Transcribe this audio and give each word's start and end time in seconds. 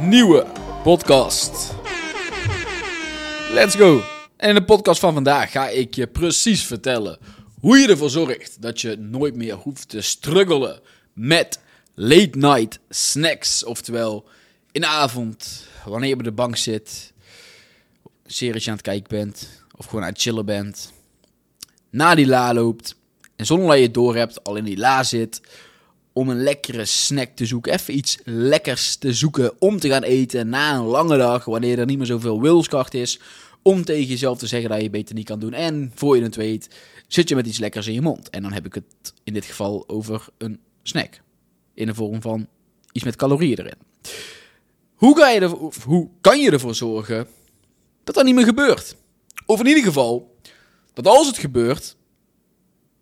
nieuwe 0.00 0.46
podcast. 0.82 1.74
Let's 3.52 3.74
go. 3.74 4.02
En 4.36 4.48
in 4.48 4.54
de 4.54 4.64
podcast 4.64 5.00
van 5.00 5.14
vandaag 5.14 5.50
ga 5.50 5.68
ik 5.68 5.94
je 5.94 6.06
precies 6.06 6.64
vertellen 6.64 7.18
hoe 7.60 7.78
je 7.78 7.88
ervoor 7.88 8.10
zorgt 8.10 8.62
dat 8.62 8.80
je 8.80 8.96
nooit 8.96 9.34
meer 9.34 9.54
hoeft 9.54 9.88
te 9.88 10.00
struggelen 10.00 10.80
met 11.12 11.60
late 11.94 12.38
night 12.38 12.78
snacks. 12.88 13.64
Oftewel 13.64 14.28
in 14.72 14.80
de 14.80 14.86
avond, 14.86 15.66
wanneer 15.84 16.08
je 16.08 16.14
op 16.14 16.24
de 16.24 16.32
bank 16.32 16.56
zit, 16.56 17.12
serietje 18.26 18.70
aan 18.70 18.76
het 18.76 18.86
kijken 18.86 19.18
bent 19.18 19.48
of 19.76 19.86
gewoon 19.86 20.02
aan 20.02 20.10
het 20.10 20.20
chillen 20.20 20.46
bent, 20.46 20.92
na 21.90 22.14
die 22.14 22.26
la 22.26 22.54
loopt 22.54 22.96
en 23.36 23.46
zonder 23.46 23.68
dat 23.68 23.76
je 23.76 23.82
het 23.82 23.94
door 23.94 24.16
hebt, 24.16 24.44
al 24.44 24.56
in 24.56 24.64
die 24.64 24.76
la 24.76 25.02
zit 25.02 25.40
om 26.16 26.28
een 26.28 26.42
lekkere 26.42 26.84
snack 26.84 27.28
te 27.34 27.46
zoeken. 27.46 27.72
Even 27.72 27.96
iets 27.96 28.18
lekkers 28.24 28.96
te 28.96 29.12
zoeken 29.12 29.52
om 29.58 29.78
te 29.78 29.88
gaan 29.88 30.02
eten 30.02 30.48
na 30.48 30.74
een 30.74 30.84
lange 30.84 31.16
dag. 31.16 31.44
Wanneer 31.44 31.78
er 31.78 31.86
niet 31.86 31.98
meer 31.98 32.06
zoveel 32.06 32.40
wilskracht 32.40 32.94
is. 32.94 33.20
Om 33.62 33.84
tegen 33.84 34.06
jezelf 34.06 34.38
te 34.38 34.46
zeggen 34.46 34.70
dat 34.70 34.82
je 34.82 34.90
beter 34.90 35.14
niet 35.14 35.24
kan 35.24 35.38
doen. 35.38 35.52
En 35.52 35.92
voor 35.94 36.16
je 36.16 36.22
het 36.22 36.36
weet, 36.36 36.68
zit 37.08 37.28
je 37.28 37.34
met 37.34 37.46
iets 37.46 37.58
lekkers 37.58 37.86
in 37.86 37.92
je 37.92 38.00
mond. 38.00 38.30
En 38.30 38.42
dan 38.42 38.52
heb 38.52 38.66
ik 38.66 38.74
het 38.74 38.84
in 39.24 39.32
dit 39.32 39.44
geval 39.44 39.84
over 39.88 40.26
een 40.38 40.60
snack. 40.82 41.20
In 41.74 41.86
de 41.86 41.94
vorm 41.94 42.20
van 42.20 42.46
iets 42.92 43.04
met 43.04 43.16
calorieën 43.16 43.58
erin. 43.58 43.78
Hoe, 44.94 45.70
hoe 45.84 46.08
kan 46.20 46.40
je 46.40 46.50
ervoor 46.50 46.74
zorgen 46.74 47.26
dat 48.04 48.14
dat 48.14 48.24
niet 48.24 48.34
meer 48.34 48.44
gebeurt? 48.44 48.96
Of 49.46 49.60
in 49.60 49.66
ieder 49.66 49.84
geval, 49.84 50.36
dat 50.92 51.06
als 51.06 51.26
het 51.26 51.38
gebeurt, 51.38 51.96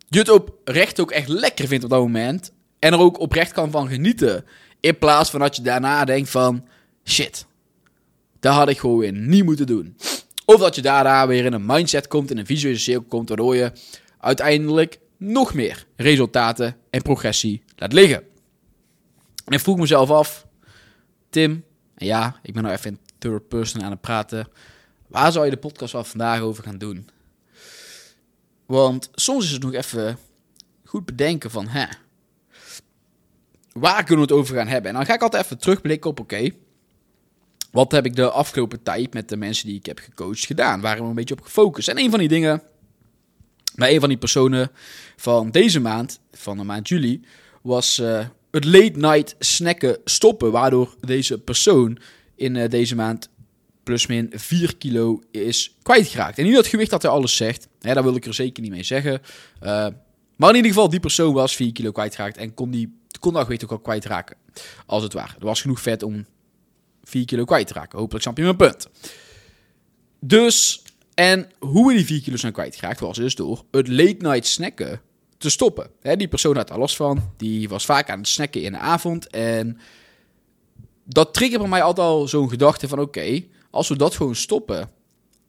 je 0.07 0.19
het 0.19 0.29
oprecht 0.29 0.99
ook 0.99 1.11
echt 1.11 1.27
lekker 1.27 1.67
vindt 1.67 1.83
op 1.83 1.89
dat 1.89 2.01
moment. 2.01 2.53
En 2.85 2.93
er 2.93 2.99
ook 2.99 3.19
oprecht 3.19 3.51
kan 3.51 3.71
van 3.71 3.87
genieten. 3.87 4.45
In 4.79 4.97
plaats 4.97 5.29
van 5.29 5.39
dat 5.39 5.55
je 5.55 5.61
daarna 5.61 6.05
denkt 6.05 6.29
van... 6.29 6.67
Shit, 7.03 7.45
dat 8.39 8.53
had 8.53 8.69
ik 8.69 8.79
gewoon 8.79 8.97
weer 8.97 9.13
niet 9.13 9.43
moeten 9.43 9.67
doen. 9.67 9.97
Of 10.45 10.59
dat 10.59 10.75
je 10.75 10.81
daarna 10.81 11.27
weer 11.27 11.45
in 11.45 11.53
een 11.53 11.65
mindset 11.65 12.07
komt, 12.07 12.31
in 12.31 12.37
een 12.37 12.45
visuele 12.45 12.77
cirkel 12.77 13.07
komt... 13.07 13.27
waardoor 13.27 13.55
je 13.55 13.71
uiteindelijk 14.19 14.99
nog 15.17 15.53
meer 15.53 15.85
resultaten 15.95 16.77
en 16.89 17.01
progressie 17.01 17.63
laat 17.75 17.93
liggen. 17.93 18.23
En 19.45 19.53
ik 19.53 19.59
vroeg 19.59 19.77
mezelf 19.77 20.11
af... 20.11 20.47
Tim, 21.29 21.63
ja, 21.97 22.39
ik 22.41 22.53
ben 22.53 22.63
nou 22.63 22.75
even 22.75 22.91
in 22.91 22.99
third 23.17 23.47
person 23.47 23.83
aan 23.83 23.91
het 23.91 24.01
praten... 24.01 24.47
Waar 25.07 25.31
zou 25.31 25.45
je 25.45 25.51
de 25.51 25.57
podcast 25.57 25.91
van 25.91 26.05
vandaag 26.05 26.39
over 26.39 26.63
gaan 26.63 26.77
doen? 26.77 27.09
Want 28.65 29.09
soms 29.13 29.45
is 29.45 29.51
het 29.51 29.63
nog 29.63 29.73
even 29.73 30.17
goed 30.83 31.05
bedenken 31.05 31.51
van... 31.51 31.67
Hè, 31.67 31.85
waar 33.79 34.03
kunnen 34.03 34.27
we 34.27 34.33
het 34.33 34.41
over 34.41 34.55
gaan 34.55 34.67
hebben? 34.67 34.89
En 34.91 34.97
dan 34.97 35.05
ga 35.05 35.13
ik 35.13 35.21
altijd 35.21 35.43
even 35.43 35.57
terugblikken 35.57 36.09
op, 36.09 36.19
oké, 36.19 36.49
wat 37.71 37.91
heb 37.91 38.05
ik 38.05 38.15
de 38.15 38.29
afgelopen 38.29 38.83
tijd 38.83 39.13
met 39.13 39.29
de 39.29 39.37
mensen 39.37 39.67
die 39.67 39.75
ik 39.75 39.85
heb 39.85 39.99
gecoacht 39.99 40.45
gedaan? 40.45 40.81
Waar 40.81 40.89
hebben 40.89 41.03
we 41.03 41.09
een 41.09 41.15
beetje 41.15 41.33
op 41.33 41.41
gefocust? 41.41 41.87
En 41.87 41.99
een 41.99 42.09
van 42.09 42.19
die 42.19 42.27
dingen, 42.27 42.61
bij 43.75 43.93
een 43.93 43.99
van 43.99 44.09
die 44.09 44.17
personen 44.17 44.71
van 45.15 45.51
deze 45.51 45.79
maand, 45.79 46.19
van 46.31 46.57
de 46.57 46.63
maand 46.63 46.87
juli, 46.87 47.21
was 47.61 47.99
uh, 47.99 48.25
het 48.51 48.65
late 48.65 48.99
night 48.99 49.35
snacken 49.39 49.97
stoppen. 50.05 50.51
Waardoor 50.51 50.95
deze 51.01 51.39
persoon 51.39 51.97
in 52.35 52.55
uh, 52.55 52.69
deze 52.69 52.95
maand 52.95 53.29
plusmin 53.83 54.31
4 54.33 54.77
kilo 54.77 55.21
is 55.31 55.75
kwijtgeraakt. 55.81 56.37
En 56.37 56.43
niet 56.43 56.55
dat 56.55 56.67
gewicht 56.67 56.89
dat 56.89 57.01
hij 57.01 57.11
alles 57.11 57.35
zegt, 57.35 57.67
hè, 57.81 57.93
daar 57.93 58.03
wil 58.03 58.15
ik 58.15 58.25
er 58.25 58.33
zeker 58.33 58.63
niet 58.63 58.71
mee 58.71 58.83
zeggen. 58.83 59.21
Uh, 59.63 59.87
maar 60.35 60.49
in 60.49 60.55
ieder 60.55 60.71
geval, 60.71 60.89
die 60.89 60.99
persoon 60.99 61.33
was 61.33 61.55
4 61.55 61.71
kilo 61.71 61.91
kwijtgeraakt 61.91 62.37
en 62.37 62.53
kon 62.53 62.71
die 62.71 63.03
kon 63.19 63.33
dat 63.33 63.43
gewicht 63.43 63.63
ook 63.63 63.71
al 63.71 63.79
kwijtraken. 63.79 64.37
Als 64.85 65.03
het 65.03 65.13
ware. 65.13 65.33
Er 65.39 65.45
was 65.45 65.61
genoeg 65.61 65.81
vet 65.81 66.03
om 66.03 66.25
4 67.03 67.25
kilo 67.25 67.45
kwijt 67.45 67.67
te 67.67 67.73
raken. 67.73 67.99
Hopelijk 67.99 68.23
snap 68.23 68.37
je 68.37 68.43
mijn 68.43 68.55
punt. 68.55 68.87
Dus, 70.19 70.83
en 71.13 71.51
hoe 71.59 71.87
we 71.87 71.93
die 71.93 72.05
4 72.05 72.21
kilo 72.21 72.37
zijn 72.37 72.53
kwijtgeraakt 72.53 72.99
was 72.99 73.17
dus 73.17 73.35
door 73.35 73.63
het 73.71 73.87
late 73.87 74.17
night 74.19 74.45
snacken 74.45 75.01
te 75.37 75.49
stoppen. 75.49 75.89
die 76.01 76.27
persoon 76.27 76.55
had 76.55 76.69
er 76.69 76.79
los 76.79 76.95
van. 76.95 77.31
Die 77.37 77.69
was 77.69 77.85
vaak 77.85 78.09
aan 78.09 78.17
het 78.19 78.27
snacken 78.27 78.61
in 78.61 78.71
de 78.71 78.77
avond. 78.77 79.27
En 79.27 79.79
dat 81.03 81.33
triggerde 81.33 81.63
bij 81.63 81.69
mij 81.69 81.81
altijd 81.81 82.07
al 82.07 82.27
zo'n 82.27 82.49
gedachte 82.49 82.87
van 82.87 82.99
oké, 82.99 83.43
als 83.71 83.87
we 83.87 83.95
dat 83.95 84.15
gewoon 84.15 84.35
stoppen, 84.35 84.89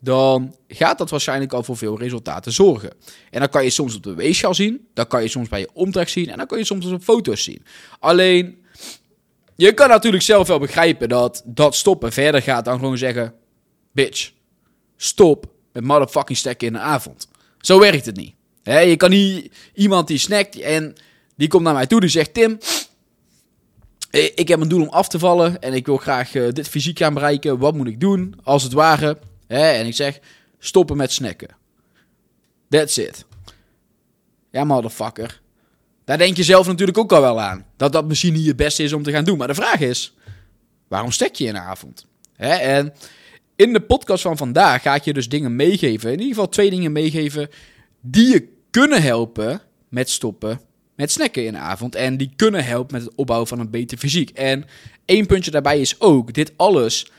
dan 0.01 0.55
gaat 0.69 0.99
dat 0.99 1.11
waarschijnlijk 1.11 1.53
al 1.53 1.62
voor 1.62 1.77
veel 1.77 1.99
resultaten 1.99 2.53
zorgen. 2.53 2.93
En 3.31 3.41
dan 3.41 3.49
kan 3.49 3.65
je 3.65 3.71
soms 3.71 3.97
op 3.97 4.03
de 4.03 4.15
weegschaal 4.15 4.55
zien, 4.55 4.87
dan 4.95 5.07
kan 5.07 5.23
je 5.23 5.29
soms 5.29 5.49
bij 5.49 5.61
je 5.61 5.69
omtrek 5.73 6.09
zien 6.09 6.31
en 6.31 6.37
dan 6.37 6.47
kan 6.47 6.59
je 6.59 6.65
soms 6.65 6.87
op 6.87 7.03
foto's 7.03 7.43
zien. 7.43 7.65
Alleen, 7.99 8.65
je 9.57 9.73
kan 9.73 9.89
natuurlijk 9.89 10.23
zelf 10.23 10.49
wel 10.49 10.59
begrijpen 10.59 11.09
dat 11.09 11.43
dat 11.45 11.75
stoppen 11.75 12.12
verder 12.12 12.43
gaat 12.43 12.65
dan 12.65 12.79
gewoon 12.79 12.99
zeggen: 12.99 13.34
Bitch, 13.93 14.31
stop 14.97 15.47
met 15.73 15.84
motherfucking 15.84 16.39
stekken 16.39 16.67
in 16.67 16.73
de 16.73 16.78
avond. 16.78 17.28
Zo 17.59 17.78
werkt 17.78 18.07
het 18.07 18.17
niet. 18.17 18.34
je 18.63 18.95
kan 18.97 19.11
niet 19.11 19.53
iemand 19.75 20.09
die 20.09 20.19
snackt 20.19 20.61
en 20.61 20.95
die 21.37 21.49
komt 21.49 21.63
naar 21.63 21.75
mij 21.75 21.87
toe 21.87 22.01
die 22.01 22.09
zegt: 22.09 22.34
Tim, 22.34 22.59
ik 24.34 24.49
heb 24.49 24.61
een 24.61 24.69
doel 24.69 24.83
om 24.83 24.89
af 24.89 25.09
te 25.09 25.19
vallen 25.19 25.61
en 25.61 25.73
ik 25.73 25.87
wil 25.87 25.97
graag 25.97 26.34
eh, 26.34 26.49
dit 26.51 26.69
fysiek 26.69 26.99
gaan 26.99 27.15
bereiken. 27.15 27.59
Wat 27.59 27.75
moet 27.75 27.87
ik 27.87 28.01
doen? 28.01 28.34
Als 28.43 28.63
het 28.63 28.73
ware 28.73 29.19
Hè? 29.47 29.71
En 29.71 29.87
ik 29.87 29.95
zeg, 29.95 30.19
stoppen 30.59 30.97
met 30.97 31.12
snacken. 31.12 31.57
That's 32.69 32.97
it. 32.97 33.25
Ja, 34.51 34.65
motherfucker. 34.65 35.41
Daar 36.05 36.19
denk 36.19 36.37
je 36.37 36.43
zelf 36.43 36.67
natuurlijk 36.67 36.99
ook 36.99 37.12
al 37.12 37.21
wel 37.21 37.41
aan. 37.41 37.67
Dat 37.77 37.93
dat 37.93 38.07
misschien 38.07 38.33
niet 38.33 38.47
het 38.47 38.57
beste 38.57 38.83
is 38.83 38.93
om 38.93 39.03
te 39.03 39.11
gaan 39.11 39.25
doen. 39.25 39.39
Maar 39.39 39.49
de 39.49 39.55
vraag 39.55 39.81
is, 39.81 40.15
waarom 40.89 41.12
stek 41.12 41.34
je 41.34 41.47
in 41.47 41.53
de 41.53 41.61
avond? 41.61 42.07
Hè? 42.37 42.55
En 42.55 42.95
in 43.57 43.73
de 43.73 43.81
podcast 43.81 44.23
van 44.23 44.37
vandaag 44.37 44.83
ga 44.83 44.95
ik 44.95 45.05
je 45.05 45.12
dus 45.12 45.29
dingen 45.29 45.57
meegeven. 45.57 46.13
In 46.13 46.19
ieder 46.19 46.34
geval 46.34 46.49
twee 46.49 46.71
dingen 46.71 46.93
meegeven 46.93 47.49
die 48.01 48.33
je 48.33 48.49
kunnen 48.71 49.03
helpen 49.03 49.61
met 49.89 50.11
stoppen 50.11 50.61
met 50.97 51.13
snacken 51.13 51.45
in 51.45 51.53
de 51.53 51.59
avond. 51.59 51.95
En 51.95 52.17
die 52.17 52.31
kunnen 52.37 52.65
helpen 52.65 52.95
met 52.95 53.05
het 53.05 53.15
opbouwen 53.15 53.49
van 53.49 53.59
een 53.59 53.71
beter 53.71 53.99
fysiek. 53.99 54.31
En 54.31 54.65
één 55.05 55.27
puntje 55.27 55.51
daarbij 55.51 55.81
is 55.81 56.01
ook, 56.01 56.33
dit 56.33 56.53
alles 56.57 57.11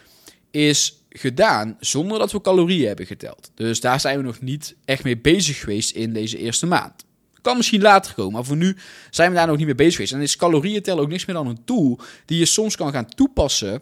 is 0.52 0.97
gedaan 1.09 1.78
zonder 1.79 2.19
dat 2.19 2.31
we 2.31 2.41
calorieën 2.41 2.88
hebben 2.88 3.06
geteld. 3.06 3.51
Dus 3.56 3.79
daar 3.79 4.00
zijn 4.00 4.18
we 4.18 4.23
nog 4.23 4.41
niet 4.41 4.75
echt 4.85 5.03
mee 5.03 5.18
bezig 5.18 5.59
geweest 5.59 5.95
in 5.95 6.13
deze 6.13 6.38
eerste 6.38 6.66
maand. 6.66 7.06
Kan 7.41 7.57
misschien 7.57 7.81
later 7.81 8.13
komen, 8.13 8.34
maar 8.34 8.45
voor 8.45 8.55
nu 8.55 8.78
zijn 9.09 9.29
we 9.29 9.35
daar 9.35 9.47
nog 9.47 9.58
niet 9.58 9.66
mee 9.66 9.76
bezig 9.76 9.93
geweest. 9.93 10.14
En 10.14 10.22
is 10.22 10.35
calorieën 10.35 10.82
tellen 10.82 11.03
ook 11.03 11.09
niks 11.09 11.26
meer 11.26 11.35
dan 11.35 11.47
een 11.47 11.64
tool 11.66 11.99
die 12.26 12.40
je 12.40 12.46
soms 12.46 12.76
kan 12.76 12.91
gaan 12.91 13.08
toepassen 13.08 13.82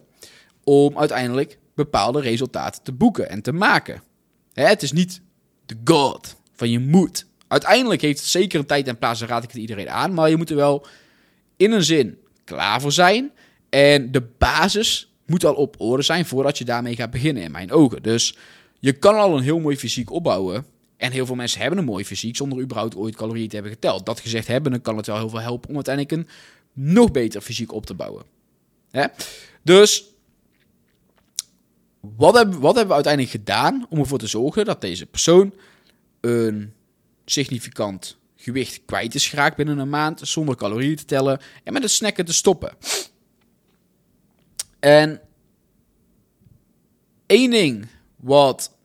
om 0.63 0.97
uiteindelijk 0.97 1.57
bepaalde 1.75 2.21
resultaten 2.21 2.83
te 2.83 2.91
boeken 2.91 3.29
en 3.29 3.41
te 3.41 3.51
maken. 3.51 4.01
Het 4.53 4.81
is 4.81 4.91
niet 4.91 5.21
de 5.65 5.75
god 5.83 6.35
van 6.55 6.69
je 6.69 6.79
moet. 6.79 7.25
Uiteindelijk 7.47 8.01
heeft 8.01 8.19
het 8.19 8.27
zeker 8.27 8.59
een 8.59 8.65
tijd 8.65 8.87
en 8.87 8.97
plaats, 8.97 9.19
daar 9.19 9.29
raad 9.29 9.43
ik 9.43 9.51
het 9.51 9.61
iedereen 9.61 9.89
aan. 9.89 10.13
Maar 10.13 10.29
je 10.29 10.37
moet 10.37 10.49
er 10.49 10.55
wel 10.55 10.87
in 11.57 11.71
een 11.71 11.83
zin 11.83 12.17
klaar 12.43 12.81
voor 12.81 12.91
zijn. 12.91 13.31
En 13.69 14.11
de 14.11 14.21
basis 14.37 15.14
moet 15.25 15.45
al 15.45 15.53
op 15.53 15.75
orde 15.77 16.03
zijn 16.03 16.25
voordat 16.25 16.57
je 16.57 16.65
daarmee 16.65 16.95
gaat 16.95 17.11
beginnen, 17.11 17.43
in 17.43 17.51
mijn 17.51 17.71
ogen. 17.71 18.03
Dus 18.03 18.37
je 18.79 18.93
kan 18.93 19.15
al 19.15 19.37
een 19.37 19.43
heel 19.43 19.59
mooi 19.59 19.77
fysiek 19.77 20.11
opbouwen. 20.11 20.65
En 20.97 21.11
heel 21.11 21.25
veel 21.25 21.35
mensen 21.35 21.61
hebben 21.61 21.79
een 21.79 21.85
mooi 21.85 22.05
fysiek 22.05 22.35
zonder 22.35 22.61
überhaupt 22.61 22.95
ooit 22.95 23.15
calorieën 23.15 23.47
te 23.47 23.55
hebben 23.55 23.73
geteld. 23.73 24.05
Dat 24.05 24.19
gezegd 24.19 24.47
hebben, 24.47 24.71
dan 24.71 24.81
kan 24.81 24.97
het 24.97 25.05
wel 25.05 25.17
heel 25.17 25.29
veel 25.29 25.39
helpen 25.39 25.69
om 25.69 25.75
uiteindelijk 25.75 26.15
een 26.15 26.27
nog 26.73 27.11
beter 27.11 27.41
fysiek 27.41 27.73
op 27.73 27.85
te 27.85 27.93
bouwen. 27.93 28.23
Hè? 28.91 29.05
Dus 29.63 30.03
wat 32.15 32.35
hebben, 32.35 32.61
we 32.61 32.93
uiteindelijk 32.93 33.29
gedaan 33.29 33.85
om 33.89 33.99
ervoor 33.99 34.17
te 34.17 34.27
zorgen 34.27 34.65
dat 34.65 34.81
deze 34.81 35.05
persoon 35.05 35.53
een 36.21 36.73
significant 37.25 38.17
gewicht 38.35 38.81
kwijt 38.85 39.15
is 39.15 39.27
geraakt 39.27 39.55
binnen 39.55 39.77
een 39.77 39.89
maand, 39.89 40.19
zonder 40.23 40.55
calorieën 40.55 40.95
te 40.95 41.05
tellen 41.05 41.39
en 41.63 41.73
met 41.73 41.81
het 41.81 41.91
snacken 41.91 42.25
te 42.25 42.33
stoppen. 42.33 42.77
En 44.85 45.21
één 47.25 47.51
ding 47.51 47.87
wat 48.15 48.77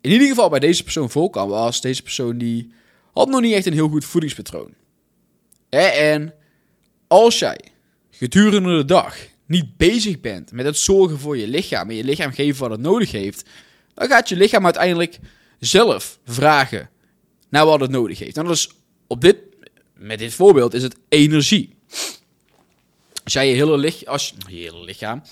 in 0.00 0.10
ieder 0.10 0.28
geval 0.28 0.48
bij 0.48 0.58
deze 0.58 0.82
persoon 0.82 1.10
voorkwam, 1.10 1.48
was 1.48 1.80
deze 1.80 2.02
persoon 2.02 2.38
die 2.38 2.72
had 3.12 3.28
nog 3.28 3.40
niet 3.40 3.54
echt 3.54 3.66
een 3.66 3.72
heel 3.72 3.88
goed 3.88 4.04
voedingspatroon. 4.04 4.74
En 5.68 6.34
als 7.06 7.38
jij 7.38 7.60
gedurende 8.10 8.76
de 8.76 8.84
dag 8.84 9.16
niet 9.46 9.76
bezig 9.76 10.20
bent 10.20 10.52
met 10.52 10.64
het 10.64 10.78
zorgen 10.78 11.18
voor 11.18 11.36
je 11.36 11.48
lichaam 11.48 11.90
en 11.90 11.96
je 11.96 12.04
lichaam 12.04 12.32
geven 12.32 12.60
wat 12.60 12.70
het 12.70 12.80
nodig 12.80 13.10
heeft, 13.10 13.48
dan 13.94 14.08
gaat 14.08 14.28
je 14.28 14.36
lichaam 14.36 14.64
uiteindelijk 14.64 15.18
zelf 15.58 16.18
vragen 16.24 16.90
naar 17.48 17.66
wat 17.66 17.80
het 17.80 17.90
nodig 17.90 18.18
heeft. 18.18 18.36
En 18.36 18.44
dat 18.44 18.54
is 18.54 18.70
op 19.06 19.20
dit, 19.20 19.36
met 19.94 20.18
dit 20.18 20.34
voorbeeld 20.34 20.74
is 20.74 20.82
het 20.82 20.96
energie. 21.08 21.78
Als 23.24 23.32
jij 23.32 23.48
je 23.48 23.54
hele, 23.54 23.94
als, 24.06 24.34
lichaam, 24.84 25.22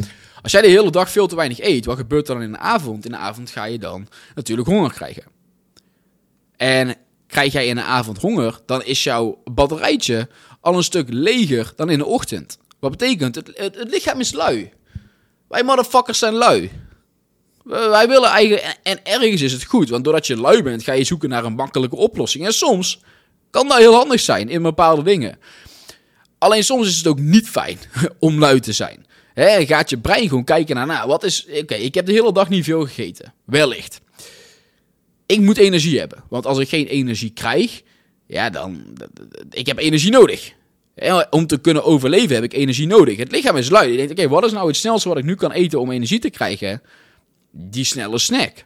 als 0.42 0.52
jij 0.52 0.62
de 0.62 0.68
hele 0.68 0.90
dag 0.90 1.10
veel 1.10 1.26
te 1.26 1.36
weinig 1.36 1.60
eet, 1.60 1.84
wat 1.84 1.96
gebeurt 1.96 2.28
er 2.28 2.34
dan 2.34 2.42
in 2.42 2.52
de 2.52 2.58
avond? 2.58 3.04
In 3.04 3.10
de 3.10 3.16
avond 3.16 3.50
ga 3.50 3.64
je 3.64 3.78
dan 3.78 4.08
natuurlijk 4.34 4.68
honger 4.68 4.92
krijgen. 4.92 5.24
En 6.56 6.94
krijg 7.26 7.52
jij 7.52 7.66
in 7.66 7.74
de 7.74 7.82
avond 7.82 8.18
honger, 8.18 8.60
dan 8.66 8.84
is 8.84 9.04
jouw 9.04 9.42
batterijtje 9.44 10.28
al 10.60 10.76
een 10.76 10.82
stuk 10.82 11.06
leger 11.10 11.72
dan 11.76 11.90
in 11.90 11.98
de 11.98 12.06
ochtend. 12.06 12.58
Wat 12.78 12.90
betekent, 12.90 13.34
het, 13.34 13.50
het, 13.54 13.76
lichaam 13.88 14.20
is 14.20 14.32
lui. 14.32 14.72
Wij 15.48 15.62
motherfuckers 15.62 16.18
zijn 16.18 16.34
lui. 16.34 16.70
Wij 17.64 18.08
willen 18.08 18.28
eigenlijk, 18.28 18.78
en 18.82 19.04
ergens 19.04 19.42
is 19.42 19.52
het 19.52 19.64
goed, 19.64 19.88
want 19.88 20.04
doordat 20.04 20.26
je 20.26 20.36
lui 20.36 20.62
bent, 20.62 20.82
ga 20.82 20.92
je 20.92 21.04
zoeken 21.04 21.28
naar 21.28 21.44
een 21.44 21.54
makkelijke 21.54 21.96
oplossing. 21.96 22.44
En 22.44 22.52
soms 22.52 23.00
kan 23.50 23.68
dat 23.68 23.78
heel 23.78 23.94
handig 23.94 24.20
zijn 24.20 24.48
in 24.48 24.62
bepaalde 24.62 25.02
dingen. 25.02 25.38
Alleen 26.38 26.64
soms 26.64 26.88
is 26.88 26.96
het 26.96 27.06
ook 27.06 27.18
niet 27.18 27.48
fijn 27.48 27.78
om 28.18 28.38
lui 28.38 28.60
te 28.60 28.72
zijn. 28.72 29.06
He, 29.34 29.66
gaat 29.66 29.90
je 29.90 29.98
brein 29.98 30.28
gewoon 30.28 30.44
kijken 30.44 30.76
naar, 30.76 30.86
nou, 30.86 31.08
wat 31.08 31.24
is... 31.24 31.46
Oké, 31.60 31.74
ik 31.74 31.94
heb 31.94 32.06
de 32.06 32.12
hele 32.12 32.32
dag 32.32 32.48
niet 32.48 32.64
veel 32.64 32.86
gegeten. 32.86 33.34
Wellicht. 33.44 34.00
Ik 35.26 35.40
moet 35.40 35.56
energie 35.56 35.98
hebben. 35.98 36.22
Want 36.28 36.46
als 36.46 36.58
ik 36.58 36.68
geen 36.68 36.86
energie 36.86 37.30
krijg, 37.30 37.82
ja, 38.26 38.50
dan... 38.50 38.84
Ik 39.50 39.66
heb 39.66 39.78
energie 39.78 40.10
nodig. 40.10 40.52
om 41.30 41.46
te 41.46 41.58
kunnen 41.58 41.84
overleven 41.84 42.34
heb 42.34 42.44
ik 42.44 42.52
energie 42.52 42.86
nodig. 42.86 43.16
Het 43.16 43.32
lichaam 43.32 43.56
is 43.56 43.70
lui. 43.70 43.90
Je 43.90 43.96
denkt, 43.96 44.12
oké, 44.12 44.28
wat 44.28 44.44
is 44.44 44.52
nou 44.52 44.66
het 44.66 44.76
snelste 44.76 45.08
wat 45.08 45.18
ik 45.18 45.24
nu 45.24 45.34
kan 45.34 45.52
eten 45.52 45.80
om 45.80 45.90
energie 45.90 46.18
te 46.18 46.30
krijgen? 46.30 46.82
Die 47.50 47.84
snelle 47.84 48.18
snack. 48.18 48.64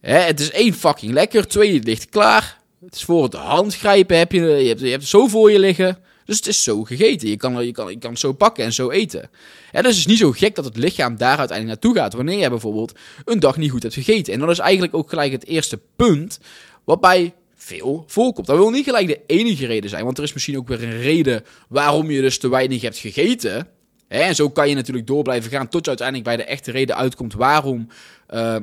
het 0.00 0.40
is 0.40 0.50
één 0.50 0.74
fucking 0.74 1.12
lekker. 1.12 1.46
Twee, 1.46 1.74
het 1.74 1.84
ligt 1.84 2.08
klaar. 2.08 2.58
Het 2.84 2.94
is 2.94 3.04
voor 3.04 3.22
het 3.22 3.34
handgrijpen. 3.34 4.18
Heb 4.18 4.32
je, 4.32 4.40
je, 4.40 4.68
hebt, 4.68 4.80
je 4.80 4.90
hebt 4.90 5.06
zo 5.06 5.26
voor 5.26 5.50
je 5.50 5.58
liggen. 5.58 5.98
Dus 6.28 6.36
het 6.36 6.46
is 6.46 6.62
zo 6.62 6.84
gegeten. 6.84 7.28
Je 7.28 7.36
kan, 7.36 7.66
je 7.66 7.72
kan, 7.72 7.90
je 7.90 7.98
kan 7.98 8.10
het 8.10 8.18
zo 8.18 8.32
pakken 8.32 8.64
en 8.64 8.72
zo 8.72 8.90
eten. 8.90 9.30
En 9.72 9.82
dus 9.82 9.90
het 9.90 9.98
is 9.98 10.06
niet 10.06 10.18
zo 10.18 10.30
gek 10.30 10.54
dat 10.54 10.64
het 10.64 10.76
lichaam 10.76 11.16
daar 11.16 11.38
uiteindelijk 11.38 11.80
naartoe 11.80 12.02
gaat. 12.02 12.12
Wanneer 12.12 12.38
je 12.38 12.48
bijvoorbeeld 12.48 12.92
een 13.24 13.40
dag 13.40 13.56
niet 13.56 13.70
goed 13.70 13.82
hebt 13.82 13.94
gegeten. 13.94 14.32
En 14.32 14.40
dat 14.40 14.50
is 14.50 14.58
eigenlijk 14.58 14.94
ook 14.94 15.08
gelijk 15.08 15.32
het 15.32 15.46
eerste 15.46 15.80
punt. 15.96 16.38
Wat 16.84 17.00
bij 17.00 17.34
veel 17.54 18.04
voorkomt. 18.06 18.46
Dat 18.46 18.56
wil 18.56 18.70
niet 18.70 18.84
gelijk 18.84 19.06
de 19.06 19.20
enige 19.26 19.66
reden 19.66 19.90
zijn. 19.90 20.04
Want 20.04 20.18
er 20.18 20.24
is 20.24 20.32
misschien 20.32 20.56
ook 20.56 20.68
weer 20.68 20.82
een 20.82 21.00
reden 21.00 21.44
waarom 21.68 22.10
je 22.10 22.20
dus 22.20 22.38
te 22.38 22.48
weinig 22.48 22.82
hebt 22.82 22.98
gegeten. 22.98 23.68
En 24.08 24.34
zo 24.34 24.50
kan 24.50 24.68
je 24.68 24.74
natuurlijk 24.74 25.06
door 25.06 25.22
blijven 25.22 25.50
gaan 25.50 25.68
tot 25.68 25.82
je 25.82 25.88
uiteindelijk 25.88 26.28
bij 26.28 26.36
de 26.36 26.44
echte 26.44 26.70
reden 26.70 26.96
uitkomt 26.96 27.34
waarom 27.34 27.88
uh, 28.30 28.56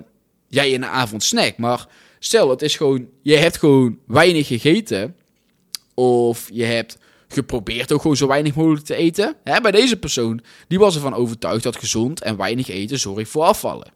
jij 0.47 0.71
in 0.71 0.81
de 0.81 0.88
avond 0.88 1.23
snackt. 1.23 1.57
Maar 1.57 1.88
stel, 2.19 2.50
het 2.50 2.62
is 2.62 2.75
gewoon, 2.75 3.07
je 3.21 3.35
hebt 3.35 3.57
gewoon 3.57 4.00
weinig 4.07 4.47
gegeten. 4.47 5.15
Of 5.94 6.50
je 6.53 6.63
hebt 6.63 6.97
geprobeerd 7.27 7.92
ook 7.92 8.01
gewoon 8.01 8.18
zo 8.18 8.27
weinig 8.27 8.56
mogelijk 8.56 8.86
te 8.86 8.95
eten. 8.95 9.36
Hè, 9.44 9.62
bij 9.62 9.72
deze 9.72 9.98
persoon, 9.98 10.42
die 10.68 10.80
was 10.80 10.95
ervan 10.95 11.13
overtuigd 11.13 11.63
dat 11.63 11.77
gezond 11.77 12.22
en 12.22 12.38
weinig 12.38 12.68
eten 12.68 13.00
zorgt 13.00 13.30
voor 13.30 13.44
afvallen. 13.44 13.94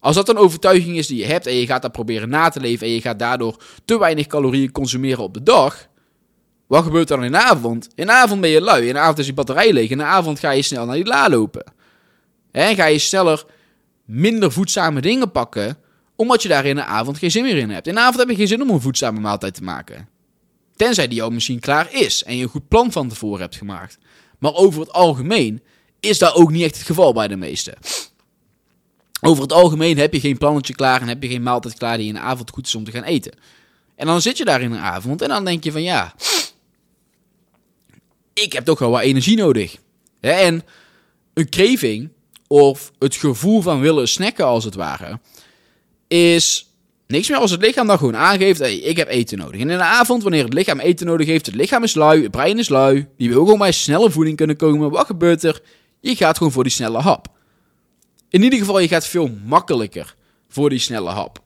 Als 0.00 0.14
dat 0.14 0.28
een 0.28 0.36
overtuiging 0.36 0.96
is 0.96 1.06
die 1.06 1.18
je 1.18 1.26
hebt 1.26 1.46
en 1.46 1.54
je 1.54 1.66
gaat 1.66 1.82
dat 1.82 1.92
proberen 1.92 2.28
na 2.28 2.48
te 2.48 2.60
leven 2.60 2.86
en 2.86 2.92
je 2.92 3.00
gaat 3.00 3.18
daardoor 3.18 3.56
te 3.84 3.98
weinig 3.98 4.26
calorieën 4.26 4.72
consumeren 4.72 5.24
op 5.24 5.34
de 5.34 5.42
dag, 5.42 5.88
wat 6.66 6.84
gebeurt 6.84 7.08
dan 7.08 7.24
in 7.24 7.32
de 7.32 7.38
avond? 7.38 7.88
In 7.94 8.06
de 8.06 8.12
avond 8.12 8.40
ben 8.40 8.50
je 8.50 8.60
lui, 8.60 8.86
in 8.86 8.92
de 8.92 8.98
avond 8.98 9.18
is 9.18 9.26
je 9.26 9.32
batterij 9.32 9.72
leeg, 9.72 9.90
in 9.90 9.98
de 9.98 10.04
avond 10.04 10.38
ga 10.38 10.50
je 10.50 10.62
snel 10.62 10.86
naar 10.86 10.96
die 10.96 11.06
la 11.06 11.28
lopen. 11.28 11.64
En 12.50 12.74
ga 12.74 12.84
je 12.84 12.98
sneller 12.98 13.44
minder 14.04 14.52
voedzame 14.52 15.00
dingen 15.00 15.30
pakken, 15.30 15.78
omdat 16.16 16.42
je 16.42 16.48
daar 16.48 16.64
in 16.64 16.74
de 16.74 16.84
avond 16.84 17.18
geen 17.18 17.30
zin 17.30 17.42
meer 17.42 17.56
in 17.56 17.70
hebt. 17.70 17.86
In 17.86 17.94
de 17.94 18.00
avond 18.00 18.18
heb 18.18 18.28
je 18.28 18.36
geen 18.36 18.48
zin 18.48 18.62
om 18.62 18.70
een 18.70 18.80
voedzame 18.80 19.20
maaltijd 19.20 19.54
te 19.54 19.62
maken. 19.62 20.08
Tenzij 20.82 21.08
die 21.08 21.16
jou 21.16 21.32
misschien 21.32 21.60
klaar 21.60 21.92
is 21.92 22.24
en 22.24 22.36
je 22.36 22.42
een 22.42 22.48
goed 22.48 22.68
plan 22.68 22.92
van 22.92 23.08
tevoren 23.08 23.40
hebt 23.40 23.56
gemaakt. 23.56 23.98
Maar 24.38 24.54
over 24.54 24.80
het 24.80 24.92
algemeen 24.92 25.62
is 26.00 26.18
dat 26.18 26.34
ook 26.34 26.50
niet 26.50 26.62
echt 26.62 26.76
het 26.76 26.86
geval 26.86 27.12
bij 27.12 27.28
de 27.28 27.36
meesten. 27.36 27.74
Over 29.20 29.42
het 29.42 29.52
algemeen 29.52 29.98
heb 29.98 30.12
je 30.12 30.20
geen 30.20 30.38
plannetje 30.38 30.74
klaar 30.74 31.00
en 31.00 31.08
heb 31.08 31.22
je 31.22 31.28
geen 31.28 31.42
maaltijd 31.42 31.74
klaar 31.74 31.96
die 31.96 32.06
in 32.06 32.14
de 32.14 32.20
avond 32.20 32.50
goed 32.50 32.66
is 32.66 32.74
om 32.74 32.84
te 32.84 32.90
gaan 32.90 33.02
eten. 33.02 33.32
En 33.96 34.06
dan 34.06 34.22
zit 34.22 34.38
je 34.38 34.44
daar 34.44 34.62
in 34.62 34.70
de 34.70 34.78
avond 34.78 35.22
en 35.22 35.28
dan 35.28 35.44
denk 35.44 35.64
je 35.64 35.72
van 35.72 35.82
ja, 35.82 36.14
ik 38.32 38.52
heb 38.52 38.64
toch 38.64 38.78
wel 38.78 38.90
wat 38.90 39.02
energie 39.02 39.36
nodig. 39.36 39.76
En 40.20 40.64
een 41.34 41.48
craving, 41.48 42.10
of 42.46 42.92
het 42.98 43.14
gevoel 43.14 43.60
van 43.60 43.80
willen 43.80 44.08
snacken 44.08 44.46
als 44.46 44.64
het 44.64 44.74
ware, 44.74 45.20
is 46.08 46.71
Niks 47.12 47.28
meer 47.28 47.38
als 47.38 47.50
het 47.50 47.62
lichaam 47.62 47.86
dan 47.86 47.98
gewoon 47.98 48.16
aangeeft, 48.16 48.58
hey, 48.58 48.76
ik 48.76 48.96
heb 48.96 49.08
eten 49.08 49.38
nodig. 49.38 49.60
En 49.60 49.70
in 49.70 49.78
de 49.78 49.84
avond, 49.84 50.22
wanneer 50.22 50.44
het 50.44 50.52
lichaam 50.52 50.80
eten 50.80 51.06
nodig 51.06 51.26
heeft, 51.26 51.46
het 51.46 51.54
lichaam 51.54 51.82
is 51.82 51.94
lui, 51.94 52.22
het 52.22 52.30
brein 52.30 52.58
is 52.58 52.68
lui, 52.68 53.08
die 53.16 53.28
wil 53.28 53.44
gewoon 53.44 53.58
bij 53.58 53.72
snelle 53.72 54.10
voeding 54.10 54.36
kunnen 54.36 54.56
komen. 54.56 54.90
Wat 54.90 55.06
gebeurt 55.06 55.42
er? 55.42 55.62
Je 56.00 56.16
gaat 56.16 56.36
gewoon 56.36 56.52
voor 56.52 56.62
die 56.62 56.72
snelle 56.72 56.98
hap. 56.98 57.28
In 58.28 58.42
ieder 58.42 58.58
geval, 58.58 58.78
je 58.78 58.88
gaat 58.88 59.06
veel 59.06 59.30
makkelijker 59.44 60.14
voor 60.48 60.70
die 60.70 60.78
snelle 60.78 61.10
hap. 61.10 61.42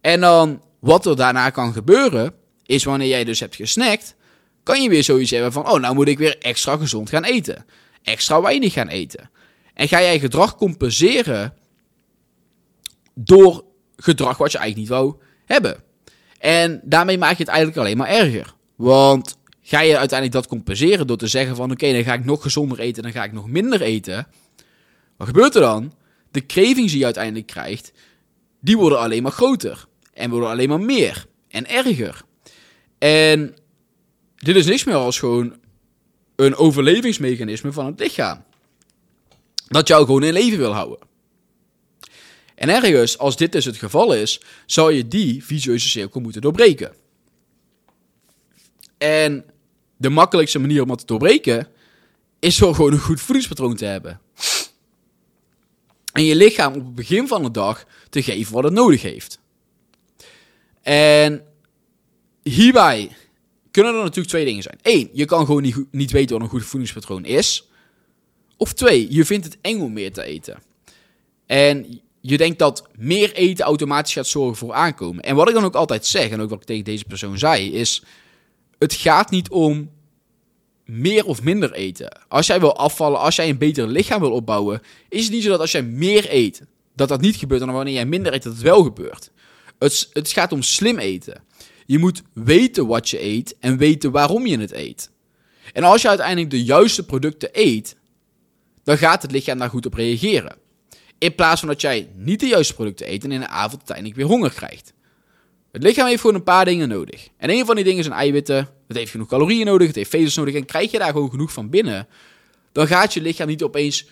En 0.00 0.20
dan, 0.20 0.62
wat 0.80 1.06
er 1.06 1.16
daarna 1.16 1.50
kan 1.50 1.72
gebeuren, 1.72 2.34
is 2.66 2.84
wanneer 2.84 3.08
jij 3.08 3.24
dus 3.24 3.40
hebt 3.40 3.56
gesnackt, 3.56 4.14
kan 4.62 4.82
je 4.82 4.88
weer 4.88 5.04
zoiets 5.04 5.30
hebben 5.30 5.52
van, 5.52 5.70
oh, 5.70 5.80
nou 5.80 5.94
moet 5.94 6.08
ik 6.08 6.18
weer 6.18 6.38
extra 6.38 6.76
gezond 6.76 7.08
gaan 7.08 7.24
eten. 7.24 7.66
Extra 8.02 8.40
weinig 8.40 8.72
gaan 8.72 8.88
eten. 8.88 9.30
En 9.74 9.88
ga 9.88 10.00
jij 10.00 10.18
gedrag 10.18 10.56
compenseren 10.56 11.54
door 13.14 13.68
gedrag 14.02 14.36
wat 14.36 14.52
je 14.52 14.58
eigenlijk 14.58 14.90
niet 14.90 14.98
wou 14.98 15.14
hebben. 15.44 15.82
En 16.38 16.80
daarmee 16.84 17.18
maak 17.18 17.36
je 17.36 17.42
het 17.42 17.48
eigenlijk 17.48 17.78
alleen 17.78 17.96
maar 17.96 18.08
erger. 18.08 18.54
Want 18.76 19.38
ga 19.62 19.80
je 19.80 19.98
uiteindelijk 19.98 20.40
dat 20.40 20.46
compenseren 20.46 21.06
door 21.06 21.16
te 21.16 21.26
zeggen 21.26 21.56
van 21.56 21.70
oké, 21.70 21.92
dan 21.92 22.04
ga 22.04 22.12
ik 22.12 22.24
nog 22.24 22.42
gezonder 22.42 22.78
eten, 22.78 23.02
dan 23.02 23.12
ga 23.12 23.24
ik 23.24 23.32
nog 23.32 23.48
minder 23.48 23.80
eten. 23.80 24.26
Wat 25.16 25.26
gebeurt 25.26 25.54
er 25.54 25.60
dan? 25.60 25.92
De 26.30 26.46
cravings 26.46 26.90
die 26.90 26.98
je 26.98 27.04
uiteindelijk 27.04 27.46
krijgt, 27.46 27.92
die 28.60 28.76
worden 28.76 28.98
alleen 28.98 29.22
maar 29.22 29.32
groter. 29.32 29.86
En 30.12 30.30
worden 30.30 30.48
alleen 30.48 30.68
maar 30.68 30.80
meer. 30.80 31.26
En 31.48 31.68
erger. 31.68 32.22
En 32.98 33.54
dit 34.36 34.56
is 34.56 34.66
niks 34.66 34.84
meer 34.84 34.94
als 34.94 35.18
gewoon 35.18 35.56
een 36.36 36.56
overlevingsmechanisme 36.56 37.72
van 37.72 37.86
het 37.86 38.00
lichaam. 38.00 38.44
Dat 39.68 39.88
jou 39.88 40.04
gewoon 40.04 40.22
in 40.22 40.32
leven 40.32 40.58
wil 40.58 40.72
houden. 40.72 40.98
En 42.60 42.68
ergens, 42.68 43.18
als 43.18 43.36
dit 43.36 43.52
dus 43.52 43.64
het 43.64 43.76
geval 43.76 44.14
is, 44.14 44.40
zou 44.66 44.92
je 44.92 45.08
die 45.08 45.44
visueuze 45.44 45.88
cirkel 45.88 46.20
moeten 46.20 46.40
doorbreken. 46.40 46.94
En 48.98 49.44
de 49.96 50.08
makkelijkste 50.08 50.58
manier 50.58 50.82
om 50.82 50.88
dat 50.88 50.98
te 50.98 51.06
doorbreken, 51.06 51.68
is 52.38 52.56
door 52.56 52.74
gewoon 52.74 52.92
een 52.92 52.98
goed 52.98 53.20
voedingspatroon 53.20 53.76
te 53.76 53.84
hebben. 53.84 54.20
En 56.12 56.24
je 56.24 56.36
lichaam 56.36 56.74
op 56.74 56.84
het 56.84 56.94
begin 56.94 57.28
van 57.28 57.42
de 57.42 57.50
dag 57.50 57.86
te 58.08 58.22
geven 58.22 58.52
wat 58.52 58.64
het 58.64 58.72
nodig 58.72 59.02
heeft. 59.02 59.40
En 60.82 61.44
hierbij 62.42 63.16
kunnen 63.70 63.94
er 63.94 64.02
natuurlijk 64.02 64.28
twee 64.28 64.44
dingen 64.44 64.62
zijn. 64.62 64.78
Eén, 64.82 65.10
je 65.12 65.24
kan 65.24 65.46
gewoon 65.46 65.62
niet, 65.62 65.84
niet 65.90 66.10
weten 66.10 66.34
wat 66.34 66.44
een 66.44 66.52
goed 66.52 66.64
voedingspatroon 66.64 67.24
is. 67.24 67.68
Of 68.56 68.72
twee, 68.72 69.12
je 69.12 69.24
vindt 69.24 69.44
het 69.44 69.58
eng 69.60 69.80
om 69.80 69.92
meer 69.92 70.12
te 70.12 70.22
eten. 70.22 70.62
En 71.46 72.00
je 72.20 72.36
denkt 72.36 72.58
dat 72.58 72.88
meer 72.96 73.32
eten 73.32 73.64
automatisch 73.64 74.12
gaat 74.12 74.26
zorgen 74.26 74.56
voor 74.56 74.72
aankomen. 74.72 75.24
En 75.24 75.36
wat 75.36 75.48
ik 75.48 75.54
dan 75.54 75.64
ook 75.64 75.74
altijd 75.74 76.06
zeg, 76.06 76.30
en 76.30 76.40
ook 76.40 76.50
wat 76.50 76.60
ik 76.60 76.66
tegen 76.66 76.84
deze 76.84 77.04
persoon 77.04 77.38
zei, 77.38 77.72
is: 77.72 78.02
het 78.78 78.92
gaat 78.92 79.30
niet 79.30 79.50
om 79.50 79.90
meer 80.84 81.24
of 81.24 81.42
minder 81.42 81.72
eten. 81.72 82.18
Als 82.28 82.46
jij 82.46 82.60
wil 82.60 82.76
afvallen, 82.76 83.20
als 83.20 83.36
jij 83.36 83.48
een 83.48 83.58
beter 83.58 83.88
lichaam 83.88 84.20
wil 84.20 84.32
opbouwen, 84.32 84.82
is 85.08 85.22
het 85.22 85.32
niet 85.32 85.42
zo 85.42 85.48
dat 85.48 85.60
als 85.60 85.72
jij 85.72 85.82
meer 85.82 86.26
eet, 86.28 86.62
dat 86.94 87.08
dat 87.08 87.20
niet 87.20 87.36
gebeurt, 87.36 87.60
dan 87.60 87.72
wanneer 87.72 87.94
jij 87.94 88.06
minder 88.06 88.32
eet, 88.34 88.42
dat 88.42 88.52
het 88.52 88.62
wel 88.62 88.82
gebeurt. 88.82 89.30
Het, 89.78 90.10
het 90.12 90.30
gaat 90.30 90.52
om 90.52 90.62
slim 90.62 90.98
eten. 90.98 91.42
Je 91.86 91.98
moet 91.98 92.22
weten 92.32 92.86
wat 92.86 93.08
je 93.08 93.22
eet 93.22 93.56
en 93.60 93.76
weten 93.76 94.10
waarom 94.10 94.46
je 94.46 94.58
het 94.58 94.72
eet. 94.72 95.10
En 95.72 95.84
als 95.84 96.02
je 96.02 96.08
uiteindelijk 96.08 96.50
de 96.50 96.64
juiste 96.64 97.04
producten 97.04 97.48
eet, 97.52 97.96
dan 98.84 98.98
gaat 98.98 99.22
het 99.22 99.30
lichaam 99.30 99.58
daar 99.58 99.70
goed 99.70 99.86
op 99.86 99.94
reageren. 99.94 100.56
In 101.20 101.34
plaats 101.34 101.60
van 101.60 101.68
dat 101.68 101.80
jij 101.80 102.08
niet 102.14 102.40
de 102.40 102.46
juiste 102.46 102.74
producten 102.74 103.10
eet 103.10 103.24
en 103.24 103.32
in 103.32 103.40
de 103.40 103.48
avond 103.48 103.76
uiteindelijk 103.76 104.16
weer 104.16 104.26
honger 104.26 104.52
krijgt. 104.52 104.92
Het 105.72 105.82
lichaam 105.82 106.06
heeft 106.06 106.20
gewoon 106.20 106.36
een 106.36 106.42
paar 106.42 106.64
dingen 106.64 106.88
nodig. 106.88 107.28
En 107.36 107.50
een 107.50 107.66
van 107.66 107.74
die 107.74 107.84
dingen 107.84 108.04
zijn 108.04 108.16
eiwitten. 108.16 108.68
Het 108.88 108.96
heeft 108.96 109.10
genoeg 109.10 109.28
calorieën 109.28 109.66
nodig, 109.66 109.86
het 109.86 109.96
heeft 109.96 110.10
vezels 110.10 110.36
nodig. 110.36 110.54
En 110.54 110.64
krijg 110.64 110.90
je 110.90 110.98
daar 110.98 111.12
gewoon 111.12 111.30
genoeg 111.30 111.52
van 111.52 111.70
binnen, 111.70 112.08
dan 112.72 112.86
gaat 112.86 113.14
je 113.14 113.20
lichaam 113.20 113.46
niet 113.46 113.62
opeens 113.62 114.06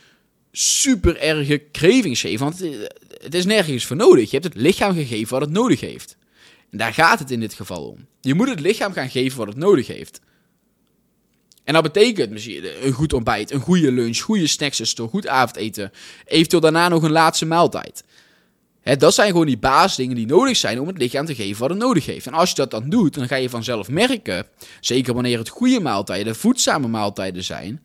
super 0.52 1.16
erge 1.20 1.62
cravings 1.72 2.20
geven. 2.20 2.38
Want 2.38 2.58
het 3.22 3.34
is 3.34 3.44
nergens 3.44 3.86
voor 3.86 3.96
nodig. 3.96 4.30
Je 4.30 4.38
hebt 4.38 4.54
het 4.54 4.62
lichaam 4.62 4.94
gegeven 4.94 5.32
wat 5.32 5.40
het 5.40 5.50
nodig 5.50 5.80
heeft. 5.80 6.16
En 6.70 6.78
daar 6.78 6.94
gaat 6.94 7.18
het 7.18 7.30
in 7.30 7.40
dit 7.40 7.54
geval 7.54 7.88
om. 7.88 8.06
Je 8.20 8.34
moet 8.34 8.48
het 8.48 8.60
lichaam 8.60 8.92
gaan 8.92 9.10
geven 9.10 9.38
wat 9.38 9.48
het 9.48 9.56
nodig 9.56 9.86
heeft. 9.86 10.20
En 11.68 11.74
dat 11.74 11.82
betekent 11.82 12.30
misschien 12.30 12.86
een 12.86 12.92
goed 12.92 13.12
ontbijt, 13.12 13.50
een 13.50 13.60
goede 13.60 13.92
lunch, 13.92 14.18
goede 14.18 14.46
snacks, 14.46 14.94
goed 15.10 15.26
avondeten. 15.26 15.92
Eventueel 16.24 16.62
daarna 16.62 16.88
nog 16.88 17.02
een 17.02 17.10
laatste 17.10 17.46
maaltijd. 17.46 18.04
dat 18.82 19.14
zijn 19.14 19.30
gewoon 19.30 19.46
die 19.46 19.58
basisdingen 19.58 20.16
die 20.16 20.26
nodig 20.26 20.56
zijn 20.56 20.80
om 20.80 20.86
het 20.86 20.98
lichaam 20.98 21.26
te 21.26 21.34
geven 21.34 21.60
wat 21.60 21.70
het 21.70 21.78
nodig 21.78 22.06
heeft. 22.06 22.26
En 22.26 22.32
als 22.32 22.48
je 22.48 22.54
dat 22.54 22.70
dan 22.70 22.90
doet, 22.90 23.14
dan 23.14 23.28
ga 23.28 23.36
je 23.36 23.50
vanzelf 23.50 23.88
merken, 23.88 24.46
zeker 24.80 25.14
wanneer 25.14 25.38
het 25.38 25.48
goede 25.48 25.80
maaltijden, 25.80 26.36
voedzame 26.36 26.88
maaltijden 26.88 27.44
zijn, 27.44 27.84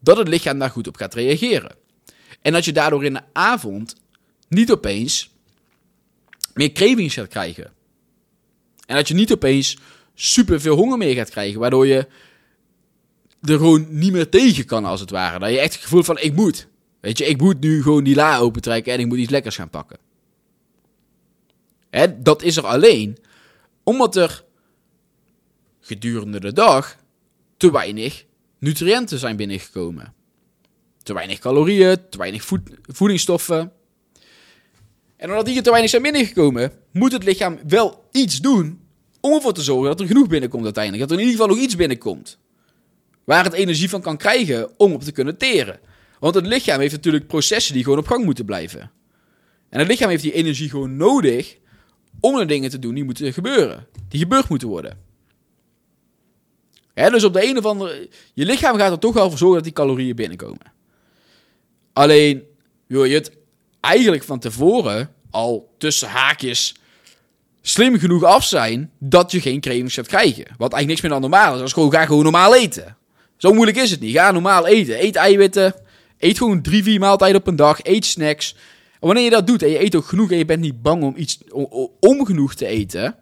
dat 0.00 0.16
het 0.16 0.28
lichaam 0.28 0.58
daar 0.58 0.70
goed 0.70 0.88
op 0.88 0.96
gaat 0.96 1.14
reageren. 1.14 1.76
En 2.42 2.52
dat 2.52 2.64
je 2.64 2.72
daardoor 2.72 3.04
in 3.04 3.14
de 3.14 3.22
avond 3.32 3.94
niet 4.48 4.72
opeens 4.72 5.30
meer 6.54 6.72
cravings 6.72 7.14
gaat 7.14 7.28
krijgen. 7.28 7.72
En 8.86 8.96
dat 8.96 9.08
je 9.08 9.14
niet 9.14 9.32
opeens 9.32 9.76
super 10.14 10.60
veel 10.60 10.76
honger 10.76 10.98
meer 10.98 11.14
gaat 11.14 11.30
krijgen, 11.30 11.60
waardoor 11.60 11.86
je 11.86 12.06
er 13.42 13.56
gewoon 13.56 13.86
niet 13.88 14.12
meer 14.12 14.28
tegen 14.28 14.64
kan, 14.64 14.84
als 14.84 15.00
het 15.00 15.10
ware. 15.10 15.38
Dat 15.38 15.50
je 15.50 15.58
echt 15.58 15.72
het 15.72 15.82
gevoel 15.82 16.02
van, 16.02 16.18
ik 16.18 16.34
moet. 16.34 16.68
Weet 17.00 17.18
je, 17.18 17.26
ik 17.26 17.40
moet 17.40 17.60
nu 17.60 17.82
gewoon 17.82 18.04
die 18.04 18.14
la 18.14 18.38
opentrekken 18.38 18.92
en 18.92 19.00
ik 19.00 19.06
moet 19.06 19.18
iets 19.18 19.30
lekkers 19.30 19.56
gaan 19.56 19.70
pakken. 19.70 19.98
Dat 22.18 22.42
is 22.42 22.56
er 22.56 22.66
alleen 22.66 23.18
omdat 23.82 24.16
er 24.16 24.44
gedurende 25.80 26.40
de 26.40 26.52
dag 26.52 26.96
te 27.56 27.72
weinig 27.72 28.24
nutriënten 28.58 29.18
zijn 29.18 29.36
binnengekomen. 29.36 30.14
Te 31.02 31.14
weinig 31.14 31.38
calorieën, 31.38 31.96
te 32.10 32.18
weinig 32.18 32.44
voedingsstoffen. 32.82 33.72
En 35.16 35.30
omdat 35.30 35.46
die 35.46 35.62
te 35.62 35.70
weinig 35.70 35.90
zijn 35.90 36.02
binnengekomen, 36.02 36.72
moet 36.92 37.12
het 37.12 37.24
lichaam 37.24 37.58
wel 37.66 38.08
iets 38.12 38.40
doen 38.40 38.80
om 39.20 39.32
ervoor 39.32 39.52
te 39.52 39.62
zorgen 39.62 39.88
dat 39.88 40.00
er 40.00 40.06
genoeg 40.06 40.26
binnenkomt 40.26 40.64
uiteindelijk. 40.64 41.08
Dat 41.08 41.12
er 41.12 41.18
in 41.18 41.28
ieder 41.28 41.40
geval 41.40 41.56
nog 41.56 41.64
iets 41.64 41.76
binnenkomt. 41.76 42.38
Waar 43.28 43.44
het 43.44 43.52
energie 43.52 43.88
van 43.88 44.00
kan 44.00 44.16
krijgen 44.16 44.70
om 44.78 44.92
op 44.92 45.02
te 45.02 45.12
kunnen 45.12 45.36
teren. 45.36 45.80
Want 46.18 46.34
het 46.34 46.46
lichaam 46.46 46.80
heeft 46.80 46.92
natuurlijk 46.92 47.26
processen 47.26 47.74
die 47.74 47.82
gewoon 47.82 47.98
op 47.98 48.06
gang 48.06 48.24
moeten 48.24 48.44
blijven. 48.44 48.90
En 49.68 49.78
het 49.78 49.88
lichaam 49.88 50.08
heeft 50.08 50.22
die 50.22 50.32
energie 50.32 50.70
gewoon 50.70 50.96
nodig 50.96 51.56
om 52.20 52.36
de 52.36 52.44
dingen 52.44 52.70
te 52.70 52.78
doen 52.78 52.94
die 52.94 53.04
moeten 53.04 53.32
gebeuren. 53.32 53.86
Die 54.08 54.20
gebeurd 54.20 54.48
moeten 54.48 54.68
worden. 54.68 54.98
dus 56.94 57.24
op 57.24 57.32
de 57.32 57.44
een 57.44 57.58
of 57.58 57.64
andere... 57.64 58.08
Je 58.34 58.44
lichaam 58.44 58.76
gaat 58.76 58.92
er 58.92 58.98
toch 58.98 59.14
wel 59.14 59.28
voor 59.28 59.38
zorgen 59.38 59.56
dat 59.56 59.64
die 59.64 59.72
calorieën 59.72 60.16
binnenkomen. 60.16 60.72
Alleen 61.92 62.42
wil 62.86 63.04
je 63.04 63.14
het 63.14 63.32
eigenlijk 63.80 64.24
van 64.24 64.38
tevoren 64.38 65.14
al 65.30 65.74
tussen 65.78 66.08
haakjes 66.08 66.74
slim 67.60 67.98
genoeg 67.98 68.24
af 68.24 68.44
zijn 68.44 68.92
dat 68.98 69.30
je 69.30 69.40
geen 69.40 69.60
cravings 69.60 69.94
gaat 69.94 70.06
krijgen. 70.06 70.44
Wat 70.44 70.72
eigenlijk 70.72 70.86
niks 70.86 71.00
meer 71.00 71.10
dan 71.10 71.20
normaal 71.20 71.54
is. 71.54 71.60
Als 71.60 71.72
gewoon, 71.72 71.92
ga 71.92 72.06
gewoon 72.06 72.22
normaal 72.22 72.54
eten. 72.54 72.97
Zo 73.38 73.52
moeilijk 73.52 73.78
is 73.78 73.90
het 73.90 74.00
niet. 74.00 74.16
Ga 74.16 74.30
normaal 74.30 74.66
eten. 74.66 75.02
Eet 75.02 75.16
eiwitten. 75.16 75.74
Eet 76.18 76.38
gewoon 76.38 76.62
drie, 76.62 76.82
vier 76.82 77.00
maaltijden 77.00 77.40
op 77.40 77.46
een 77.46 77.56
dag. 77.56 77.78
Eet 77.82 78.04
snacks. 78.04 78.54
En 78.92 79.06
wanneer 79.06 79.24
je 79.24 79.30
dat 79.30 79.46
doet 79.46 79.62
en 79.62 79.70
je 79.70 79.82
eet 79.82 79.94
ook 79.94 80.06
genoeg 80.06 80.30
en 80.30 80.38
je 80.38 80.44
bent 80.44 80.60
niet 80.60 80.82
bang 80.82 81.02
om 81.02 81.14
iets 81.16 81.38
om, 82.00 82.26
genoeg 82.26 82.54
te 82.54 82.66
eten, 82.66 83.16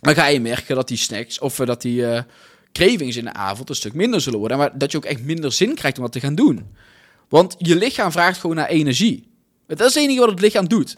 dan 0.00 0.14
ga 0.14 0.26
je 0.26 0.40
merken 0.40 0.74
dat 0.74 0.88
die 0.88 0.96
snacks 0.96 1.38
of 1.38 1.56
dat 1.56 1.82
die 1.82 2.00
uh, 2.00 2.20
cravings 2.72 3.16
in 3.16 3.24
de 3.24 3.32
avond 3.32 3.68
een 3.68 3.74
stuk 3.74 3.94
minder 3.94 4.20
zullen 4.20 4.38
worden. 4.38 4.58
Maar 4.58 4.78
dat 4.78 4.90
je 4.90 4.96
ook 4.96 5.04
echt 5.04 5.22
minder 5.22 5.52
zin 5.52 5.74
krijgt 5.74 5.96
om 5.96 6.02
dat 6.02 6.12
te 6.12 6.20
gaan 6.20 6.34
doen. 6.34 6.66
Want 7.28 7.54
je 7.58 7.76
lichaam 7.76 8.12
vraagt 8.12 8.40
gewoon 8.40 8.56
naar 8.56 8.68
energie. 8.68 9.28
Dat 9.66 9.80
is 9.80 9.94
het 9.94 10.02
enige 10.02 10.20
wat 10.20 10.30
het 10.30 10.40
lichaam 10.40 10.68
doet. 10.68 10.94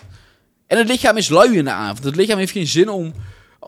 En 0.66 0.78
het 0.78 0.88
lichaam 0.88 1.16
is 1.16 1.28
lui 1.28 1.57
in 1.57 1.64
de 1.64 1.71
avond. 1.71 2.04
Het 2.04 2.16
lichaam 2.16 2.38
heeft 2.38 2.52
geen 2.52 2.66
zin 2.66 2.88
om 2.88 3.12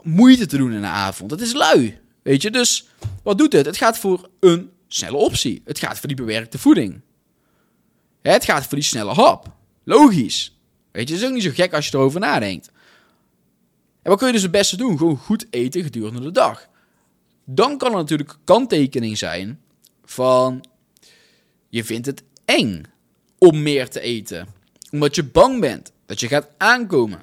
moeite 0.03 0.47
te 0.47 0.57
doen 0.57 0.73
in 0.73 0.81
de 0.81 0.87
avond. 0.87 1.31
Het 1.31 1.41
is 1.41 1.53
lui. 1.53 1.99
Weet 2.25 2.43
je, 2.43 2.50
dus 2.50 2.88
wat 3.23 3.38
doet 3.38 3.52
het? 3.52 3.66
Het 3.66 3.76
gaat 3.76 3.99
voor 3.99 4.28
een 4.40 4.71
snelle 4.88 5.16
optie. 5.16 5.62
Het 5.64 5.78
gaat 5.78 5.99
voor 5.99 6.09
die 6.09 6.16
bewerkte 6.16 6.59
voeding. 6.59 7.00
Het 8.23 8.45
gaat 8.45 8.66
voor 8.66 8.78
die 8.78 8.87
snelle 8.87 9.12
hap. 9.12 9.52
Logisch. 9.85 10.59
Weet 10.90 11.09
je, 11.09 11.14
het 11.14 11.23
is 11.23 11.28
ook 11.28 11.35
niet 11.35 11.43
zo 11.43 11.50
gek 11.54 11.73
als 11.73 11.88
je 11.88 11.97
erover 11.97 12.21
nadenkt. 12.21 12.71
En 14.02 14.11
wat 14.11 14.19
kun 14.19 14.26
je 14.26 14.33
dus 14.33 14.43
het 14.43 14.50
beste 14.50 14.76
doen? 14.76 14.99
Gewoon 14.99 15.16
goed 15.16 15.47
eten 15.50 15.83
gedurende 15.83 16.21
de 16.21 16.31
dag. 16.31 16.69
Dan 17.45 17.78
kan 17.78 17.90
er 17.90 17.97
natuurlijk 17.97 18.37
kanttekening 18.45 19.19
zijn 19.19 19.61
van 20.04 20.64
je 21.69 21.85
vindt 21.85 22.07
het 22.07 22.23
eng 22.45 22.83
om 23.38 23.62
meer 23.62 23.88
te 23.88 24.00
eten. 24.00 24.49
Omdat 24.90 25.14
je 25.14 25.25
bang 25.25 25.61
bent 25.61 25.93
dat 26.07 26.21
je 26.21 26.28
gaat 26.28 26.49
aankomen 26.57 27.21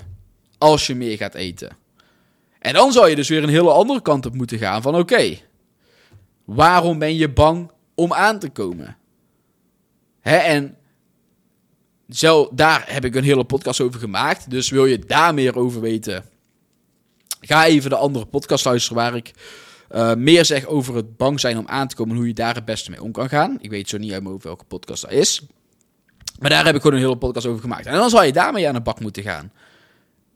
als 0.58 0.88
je 0.88 0.96
meer 0.96 1.18
gaat 1.18 1.36
eten. 1.36 1.78
En 2.62 2.74
dan 2.74 2.92
zou 2.92 3.10
je 3.10 3.16
dus 3.16 3.30
weer 3.30 3.44
een 3.44 3.50
hele 3.50 3.72
andere 3.72 4.02
kant 4.02 4.26
op 4.26 4.36
moeten 4.36 4.58
gaan 4.58 4.82
van 4.82 4.96
oké, 4.96 5.38
waarom 6.46 7.00
ben 7.00 7.16
je 7.16 7.30
bang 7.30 7.72
om 7.96 8.14
aan 8.14 8.40
te 8.40 8.50
komen? 8.50 8.98
Hè, 10.20 10.36
en 10.36 10.78
zo, 12.10 12.50
daar 12.52 12.84
heb 12.88 13.06
ik 13.06 13.16
een 13.16 13.24
hele 13.24 13.44
podcast 13.44 13.82
over 13.82 14.00
gemaakt. 14.00 14.50
Dus 14.50 14.70
wil 14.70 14.86
je 14.86 15.00
daar 15.00 15.34
meer 15.34 15.58
over 15.58 15.82
weten, 15.82 16.26
ga 17.40 17.66
even 17.66 17.90
de 17.90 17.96
andere 17.96 18.26
podcast 18.26 18.66
luisteren 18.66 18.98
waar 18.98 19.16
ik 19.16 19.32
uh, 19.92 20.14
meer 20.14 20.46
zeg 20.46 20.66
over 20.66 20.96
het 20.96 21.18
bang 21.18 21.40
zijn 21.40 21.58
om 21.58 21.68
aan 21.68 21.88
te 21.88 21.96
komen 21.96 22.12
en 22.12 22.18
hoe 22.18 22.28
je 22.28 22.34
daar 22.34 22.56
het 22.56 22.66
beste 22.66 22.92
mee 22.92 23.04
om 23.04 23.12
kan 23.12 23.30
gaan. 23.30 23.58
Ik 23.62 23.70
weet 23.70 23.90
zo 23.90 23.98
niet 23.98 24.12
uit 24.12 24.26
over 24.26 24.40
welke 24.48 24.66
podcast 24.66 25.02
dat 25.02 25.12
is. 25.12 25.42
Maar 26.40 26.50
daar 26.50 26.66
heb 26.66 26.76
ik 26.76 26.82
gewoon 26.82 26.96
een 26.96 27.04
hele 27.04 27.18
podcast 27.18 27.46
over 27.46 27.62
gemaakt. 27.62 27.86
En 27.86 27.94
dan 27.94 28.10
zal 28.10 28.24
je 28.24 28.32
daarmee 28.32 28.68
aan 28.68 28.74
de 28.74 28.82
bak 28.82 29.00
moeten 29.00 29.24
gaan. 29.24 29.52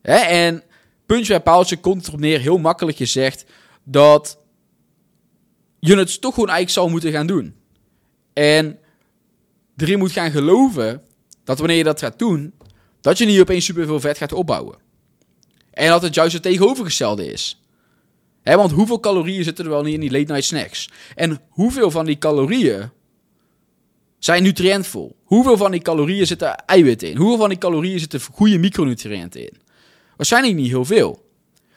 Hè? 0.01 0.15
En 0.15 0.63
puntje 1.05 1.33
bij 1.33 1.41
paaltje 1.41 1.77
komt 1.77 2.07
erop 2.07 2.19
neer, 2.19 2.39
heel 2.39 2.57
makkelijk 2.57 2.97
gezegd, 2.97 3.45
dat 3.83 4.37
je 5.79 5.97
het 5.97 6.21
toch 6.21 6.33
gewoon 6.33 6.49
eigenlijk 6.49 6.79
zou 6.79 6.89
moeten 6.89 7.11
gaan 7.11 7.27
doen. 7.27 7.55
En 8.33 8.79
erin 9.77 9.99
moet 9.99 10.11
gaan 10.11 10.31
geloven 10.31 11.01
dat 11.43 11.57
wanneer 11.59 11.77
je 11.77 11.83
dat 11.83 11.99
gaat 11.99 12.19
doen, 12.19 12.53
dat 13.01 13.17
je 13.17 13.25
niet 13.25 13.39
opeens 13.39 13.65
superveel 13.65 13.99
vet 13.99 14.17
gaat 14.17 14.33
opbouwen. 14.33 14.77
En 15.71 15.89
dat 15.89 16.01
het 16.01 16.15
juist 16.15 16.33
het 16.33 16.41
tegenovergestelde 16.41 17.31
is. 17.31 17.61
Want 18.43 18.71
hoeveel 18.71 18.99
calorieën 18.99 19.43
zitten 19.43 19.65
er 19.65 19.71
wel 19.71 19.83
niet 19.83 19.93
in 19.93 19.99
die 19.99 20.11
late 20.11 20.31
night 20.31 20.43
snacks? 20.43 20.89
En 21.15 21.41
hoeveel 21.49 21.91
van 21.91 22.05
die 22.05 22.17
calorieën 22.17 22.89
zijn 24.19 24.43
nutriëntvol? 24.43 25.15
Hoeveel 25.23 25.57
van 25.57 25.71
die 25.71 25.81
calorieën 25.81 26.27
zitten 26.27 26.55
eiwitten 26.55 27.09
in? 27.09 27.17
Hoeveel 27.17 27.37
van 27.37 27.49
die 27.49 27.57
calorieën 27.57 27.99
zitten 27.99 28.21
goede 28.21 28.57
micronutriënten 28.57 29.41
in? 29.41 29.57
Waarschijnlijk 30.17 30.55
niet 30.55 30.69
heel 30.69 30.85
veel. 30.85 31.25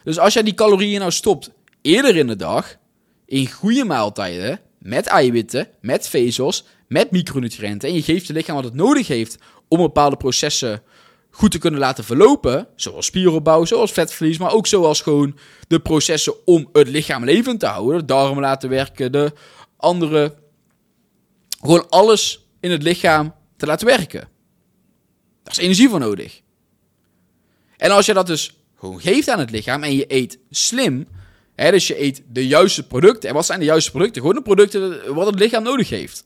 Dus 0.05 0.19
als 0.19 0.33
jij 0.33 0.43
die 0.43 0.55
calorieën 0.55 0.99
nou 0.99 1.13
stopt 1.13 1.51
eerder 1.83 2.17
in 2.17 2.27
de 2.27 2.37
dag, 2.37 2.77
in 3.27 3.51
goede 3.51 3.85
maaltijden, 3.85 4.61
met 4.79 5.07
eiwitten, 5.07 5.69
met 5.81 6.09
vezels, 6.09 6.65
met 6.89 7.11
micronutriënten, 7.11 7.89
en 7.89 7.95
je 7.95 8.03
geeft 8.03 8.27
je 8.27 8.33
lichaam 8.33 8.55
wat 8.55 8.65
het 8.65 8.75
nodig 8.75 9.07
heeft 9.07 9.39
om 9.69 9.79
bepaalde 9.79 10.17
processen 10.17 10.83
goed 11.31 11.51
te 11.51 11.59
kunnen 11.59 11.81
laten 11.81 12.05
verlopen, 12.05 12.69
zoals 12.77 13.07
spieropbouw, 13.07 13.65
zoals 13.65 13.93
vetverlies, 13.93 14.39
maar 14.39 14.53
ook 14.53 14.67
zoals 14.67 15.01
gewoon 15.01 15.39
de 15.69 15.81
processen 15.81 16.47
om 16.47 16.69
het 16.73 16.89
lichaam 16.89 17.25
levend 17.25 17.61
te 17.61 17.67
houden, 17.67 17.99
de 17.99 18.05
darmen 18.05 18.43
laten 18.43 18.69
werken, 18.69 19.13
de 19.13 19.33
andere, 19.77 20.35
gewoon 21.61 21.89
alles 21.89 22.47
in 22.61 22.71
het 22.71 22.83
lichaam 22.83 23.35
te 23.57 23.67
laten 23.67 23.87
werken. 23.87 24.29
Daar 25.43 25.53
is 25.53 25.59
energie 25.59 25.89
voor 25.89 25.99
nodig. 25.99 26.41
En 27.79 27.91
als 27.91 28.07
je 28.07 28.15
dat 28.15 28.27
dus 28.27 28.57
gewoon 28.79 29.01
geeft 29.01 29.29
aan 29.29 29.39
het 29.39 29.51
lichaam 29.51 29.83
en 29.83 29.97
je 29.97 30.05
eet 30.09 30.39
slim, 30.51 31.07
hè, 31.55 31.71
dus 31.71 31.87
je 31.87 32.03
eet 32.03 32.23
de 32.33 32.47
juiste 32.47 32.87
producten. 32.87 33.29
En 33.29 33.35
wat 33.35 33.47
zijn 33.47 33.59
de 33.59 33.65
juiste 33.65 33.91
producten? 33.91 34.21
Gewoon 34.21 34.37
de 34.37 34.43
producten 34.43 35.15
wat 35.15 35.27
het 35.27 35.39
lichaam 35.39 35.63
nodig 35.63 35.89
heeft. 35.89 36.25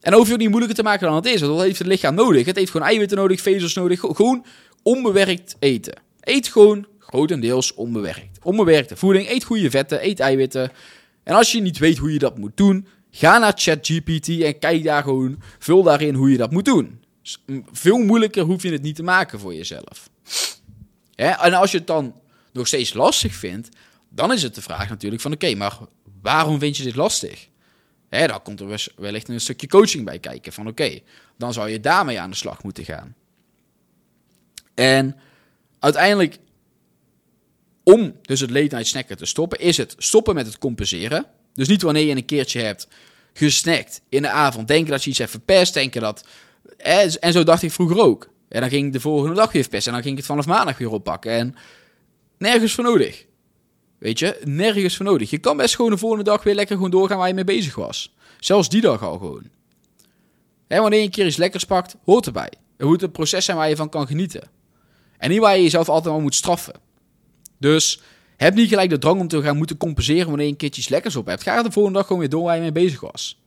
En 0.00 0.12
hoef 0.12 0.26
je 0.26 0.32
ook 0.32 0.38
niet 0.38 0.48
moeilijker 0.48 0.78
te 0.78 0.82
maken 0.82 1.06
dan 1.06 1.16
het 1.16 1.26
is. 1.26 1.40
Want 1.40 1.52
wat 1.52 1.62
heeft 1.62 1.78
het 1.78 1.86
lichaam 1.86 2.14
nodig? 2.14 2.46
Het 2.46 2.56
heeft 2.56 2.70
gewoon 2.70 2.86
eiwitten 2.86 3.16
nodig, 3.18 3.40
vezels 3.40 3.74
nodig. 3.74 4.00
Gewoon 4.00 4.44
onbewerkt 4.82 5.56
eten. 5.58 6.00
Eet 6.20 6.48
gewoon 6.48 6.86
grotendeels 6.98 7.74
onbewerkt. 7.74 8.38
Onbewerkte 8.42 8.96
voeding, 8.96 9.28
eet 9.28 9.44
goede 9.44 9.70
vetten, 9.70 10.06
eet 10.06 10.20
eiwitten. 10.20 10.72
En 11.22 11.34
als 11.34 11.52
je 11.52 11.60
niet 11.60 11.78
weet 11.78 11.98
hoe 11.98 12.12
je 12.12 12.18
dat 12.18 12.38
moet 12.38 12.56
doen, 12.56 12.86
ga 13.10 13.38
naar 13.38 13.52
ChatGPT 13.56 14.28
en 14.28 14.58
kijk 14.58 14.84
daar 14.84 15.02
gewoon, 15.02 15.42
vul 15.58 15.82
daarin 15.82 16.14
hoe 16.14 16.30
je 16.30 16.36
dat 16.36 16.50
moet 16.50 16.64
doen. 16.64 17.00
Veel 17.72 17.98
moeilijker 17.98 18.42
hoef 18.42 18.62
je 18.62 18.72
het 18.72 18.82
niet 18.82 18.96
te 18.96 19.02
maken 19.02 19.38
voor 19.38 19.54
jezelf. 19.54 20.10
En 21.24 21.54
als 21.54 21.70
je 21.70 21.78
het 21.78 21.86
dan 21.86 22.14
nog 22.52 22.66
steeds 22.66 22.92
lastig 22.92 23.34
vindt, 23.34 23.68
dan 24.08 24.32
is 24.32 24.42
het 24.42 24.54
de 24.54 24.62
vraag 24.62 24.88
natuurlijk 24.88 25.22
van 25.22 25.32
oké, 25.32 25.54
maar 25.54 25.78
waarom 26.22 26.58
vind 26.58 26.76
je 26.76 26.82
dit 26.82 26.96
lastig? 26.96 27.48
Hè, 28.08 28.26
dan 28.26 28.42
komt 28.42 28.60
er 28.60 28.92
wellicht 28.96 29.28
een 29.28 29.40
stukje 29.40 29.66
coaching 29.66 30.04
bij 30.04 30.18
kijken. 30.18 30.52
Van 30.52 30.68
oké, 30.68 31.00
dan 31.38 31.52
zou 31.52 31.68
je 31.68 31.80
daarmee 31.80 32.20
aan 32.20 32.30
de 32.30 32.36
slag 32.36 32.62
moeten 32.62 32.84
gaan. 32.84 33.14
En 34.74 35.16
uiteindelijk 35.78 36.38
om 37.82 38.16
dus 38.22 38.40
het 38.40 38.50
late 38.50 38.84
snacken 38.84 39.16
te 39.16 39.26
stoppen, 39.26 39.58
is 39.58 39.76
het 39.76 39.94
stoppen 39.98 40.34
met 40.34 40.46
het 40.46 40.58
compenseren. 40.58 41.26
Dus 41.54 41.68
niet 41.68 41.82
wanneer 41.82 42.04
je 42.04 42.16
een 42.16 42.24
keertje 42.24 42.60
hebt 42.60 42.88
gesnackt 43.32 44.00
in 44.08 44.22
de 44.22 44.30
avond, 44.30 44.68
denken 44.68 44.90
dat 44.90 45.04
je 45.04 45.10
iets 45.10 45.18
hebt 45.18 45.30
verpest, 45.30 45.74
denken 45.74 46.00
dat... 46.00 46.24
En 47.20 47.32
zo 47.32 47.44
dacht 47.44 47.62
ik 47.62 47.72
vroeger 47.72 47.98
ook. 47.98 48.30
En 48.52 48.60
dan 48.60 48.70
ging 48.70 48.86
ik 48.86 48.92
de 48.92 49.00
volgende 49.00 49.34
dag 49.34 49.52
weer 49.52 49.62
verpesten 49.62 49.88
en 49.88 49.92
dan 49.92 50.02
ging 50.02 50.18
ik 50.18 50.26
het 50.26 50.30
vanaf 50.30 50.46
maandag 50.46 50.78
weer 50.78 50.90
oppakken. 50.90 51.32
En 51.32 51.54
nergens 52.38 52.74
voor 52.74 52.84
nodig. 52.84 53.26
Weet 53.98 54.18
je, 54.18 54.40
nergens 54.44 54.96
voor 54.96 55.06
nodig. 55.06 55.30
Je 55.30 55.38
kan 55.38 55.56
best 55.56 55.76
gewoon 55.76 55.90
de 55.90 55.96
volgende 55.98 56.24
dag 56.24 56.42
weer 56.42 56.54
lekker 56.54 56.76
gewoon 56.76 56.90
doorgaan 56.90 57.18
waar 57.18 57.28
je 57.28 57.34
mee 57.34 57.44
bezig 57.44 57.74
was. 57.74 58.14
Zelfs 58.38 58.68
die 58.68 58.80
dag 58.80 59.02
al 59.02 59.18
gewoon. 59.18 59.42
En 60.66 60.80
wanneer 60.80 60.98
je 60.98 61.04
een 61.04 61.10
keer 61.10 61.26
iets 61.26 61.36
lekkers 61.36 61.64
pakt, 61.64 61.96
hoort 62.04 62.26
erbij. 62.26 62.52
Het 62.76 62.86
moet 62.86 63.02
een 63.02 63.10
proces 63.10 63.44
zijn 63.44 63.56
waar 63.56 63.68
je 63.68 63.76
van 63.76 63.88
kan 63.88 64.06
genieten. 64.06 64.50
En 65.18 65.30
niet 65.30 65.40
waar 65.40 65.56
je 65.56 65.62
jezelf 65.62 65.88
altijd 65.88 66.14
maar 66.14 66.22
moet 66.22 66.34
straffen. 66.34 66.74
Dus 67.58 68.00
heb 68.36 68.54
niet 68.54 68.68
gelijk 68.68 68.90
de 68.90 68.98
drang 68.98 69.20
om 69.20 69.28
te 69.28 69.42
gaan 69.42 69.56
moeten 69.56 69.76
compenseren 69.76 70.26
wanneer 70.26 70.46
je 70.46 70.52
een 70.52 70.58
keertje 70.58 70.80
iets 70.80 70.90
lekkers 70.90 71.16
op 71.16 71.26
hebt. 71.26 71.42
Ga 71.42 71.62
de 71.62 71.70
volgende 71.70 71.98
dag 71.98 72.06
gewoon 72.06 72.20
weer 72.20 72.30
door 72.30 72.42
waar 72.42 72.54
je 72.54 72.60
mee 72.60 72.72
bezig 72.72 73.00
was. 73.00 73.40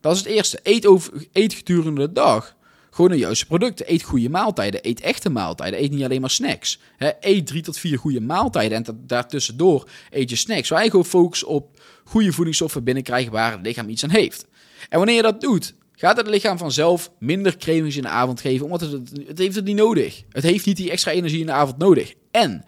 Dat 0.00 0.12
is 0.12 0.18
het 0.18 0.28
eerste. 0.28 0.60
Eet, 0.62 0.86
over, 0.86 1.26
eet 1.32 1.54
gedurende 1.54 2.00
de 2.00 2.12
dag 2.12 2.56
gewoon 2.96 3.10
de 3.10 3.16
juiste 3.16 3.46
producten. 3.46 3.92
Eet 3.92 4.02
goede 4.02 4.28
maaltijden. 4.28 4.80
Eet 4.82 5.00
echte 5.00 5.30
maaltijden. 5.30 5.82
Eet 5.82 5.90
niet 5.90 6.04
alleen 6.04 6.20
maar 6.20 6.30
snacks. 6.30 6.78
eet 7.20 7.46
drie 7.46 7.62
tot 7.62 7.78
vier 7.78 7.98
goede 7.98 8.20
maaltijden. 8.20 8.84
En 8.84 9.04
daartussendoor 9.06 9.88
eet 10.10 10.30
je 10.30 10.36
snacks. 10.36 10.68
Je 10.68 10.76
gewoon 10.76 11.04
focus 11.04 11.44
op 11.44 11.80
goede 12.04 12.32
voedingsstoffen 12.32 12.84
binnenkrijgen 12.84 13.32
waar 13.32 13.52
het 13.52 13.66
lichaam 13.66 13.88
iets 13.88 14.04
aan 14.04 14.10
heeft. 14.10 14.46
En 14.88 14.98
wanneer 14.98 15.16
je 15.16 15.22
dat 15.22 15.40
doet, 15.40 15.74
gaat 15.94 16.16
het 16.16 16.26
lichaam 16.26 16.58
vanzelf 16.58 17.10
minder 17.18 17.56
cravings 17.56 17.96
in 17.96 18.02
de 18.02 18.08
avond 18.08 18.40
geven. 18.40 18.64
Omdat 18.64 18.80
het, 18.80 19.12
het 19.26 19.38
heeft 19.38 19.54
het 19.54 19.64
niet 19.64 19.76
nodig. 19.76 20.22
Het 20.30 20.42
heeft 20.42 20.66
niet 20.66 20.76
die 20.76 20.90
extra 20.90 21.10
energie 21.10 21.40
in 21.40 21.46
de 21.46 21.52
avond 21.52 21.78
nodig. 21.78 22.14
En 22.30 22.64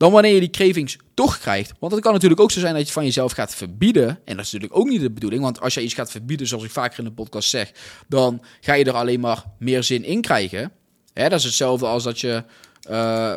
dan 0.00 0.12
wanneer 0.12 0.34
je 0.34 0.40
die 0.40 0.50
cravings 0.50 0.96
toch 1.14 1.38
krijgt. 1.38 1.72
Want 1.78 1.92
het 1.92 2.00
kan 2.00 2.12
natuurlijk 2.12 2.40
ook 2.40 2.50
zo 2.50 2.60
zijn 2.60 2.74
dat 2.74 2.86
je 2.86 2.92
van 2.92 3.04
jezelf 3.04 3.32
gaat 3.32 3.54
verbieden. 3.54 4.08
En 4.08 4.36
dat 4.36 4.44
is 4.44 4.52
natuurlijk 4.52 4.80
ook 4.80 4.88
niet 4.88 5.00
de 5.00 5.10
bedoeling. 5.10 5.42
Want 5.42 5.60
als 5.60 5.74
je 5.74 5.82
iets 5.82 5.94
gaat 5.94 6.10
verbieden, 6.10 6.46
zoals 6.46 6.64
ik 6.64 6.70
vaker 6.70 6.98
in 6.98 7.04
de 7.04 7.10
podcast 7.10 7.48
zeg, 7.48 7.72
dan 8.08 8.42
ga 8.60 8.72
je 8.72 8.84
er 8.84 8.92
alleen 8.92 9.20
maar 9.20 9.44
meer 9.58 9.82
zin 9.82 10.04
in 10.04 10.20
krijgen. 10.20 10.72
Hè, 11.12 11.28
dat 11.28 11.38
is 11.38 11.44
hetzelfde 11.44 11.86
als 11.86 12.02
dat 12.02 12.20
je. 12.20 12.44
Uh, 12.90 13.34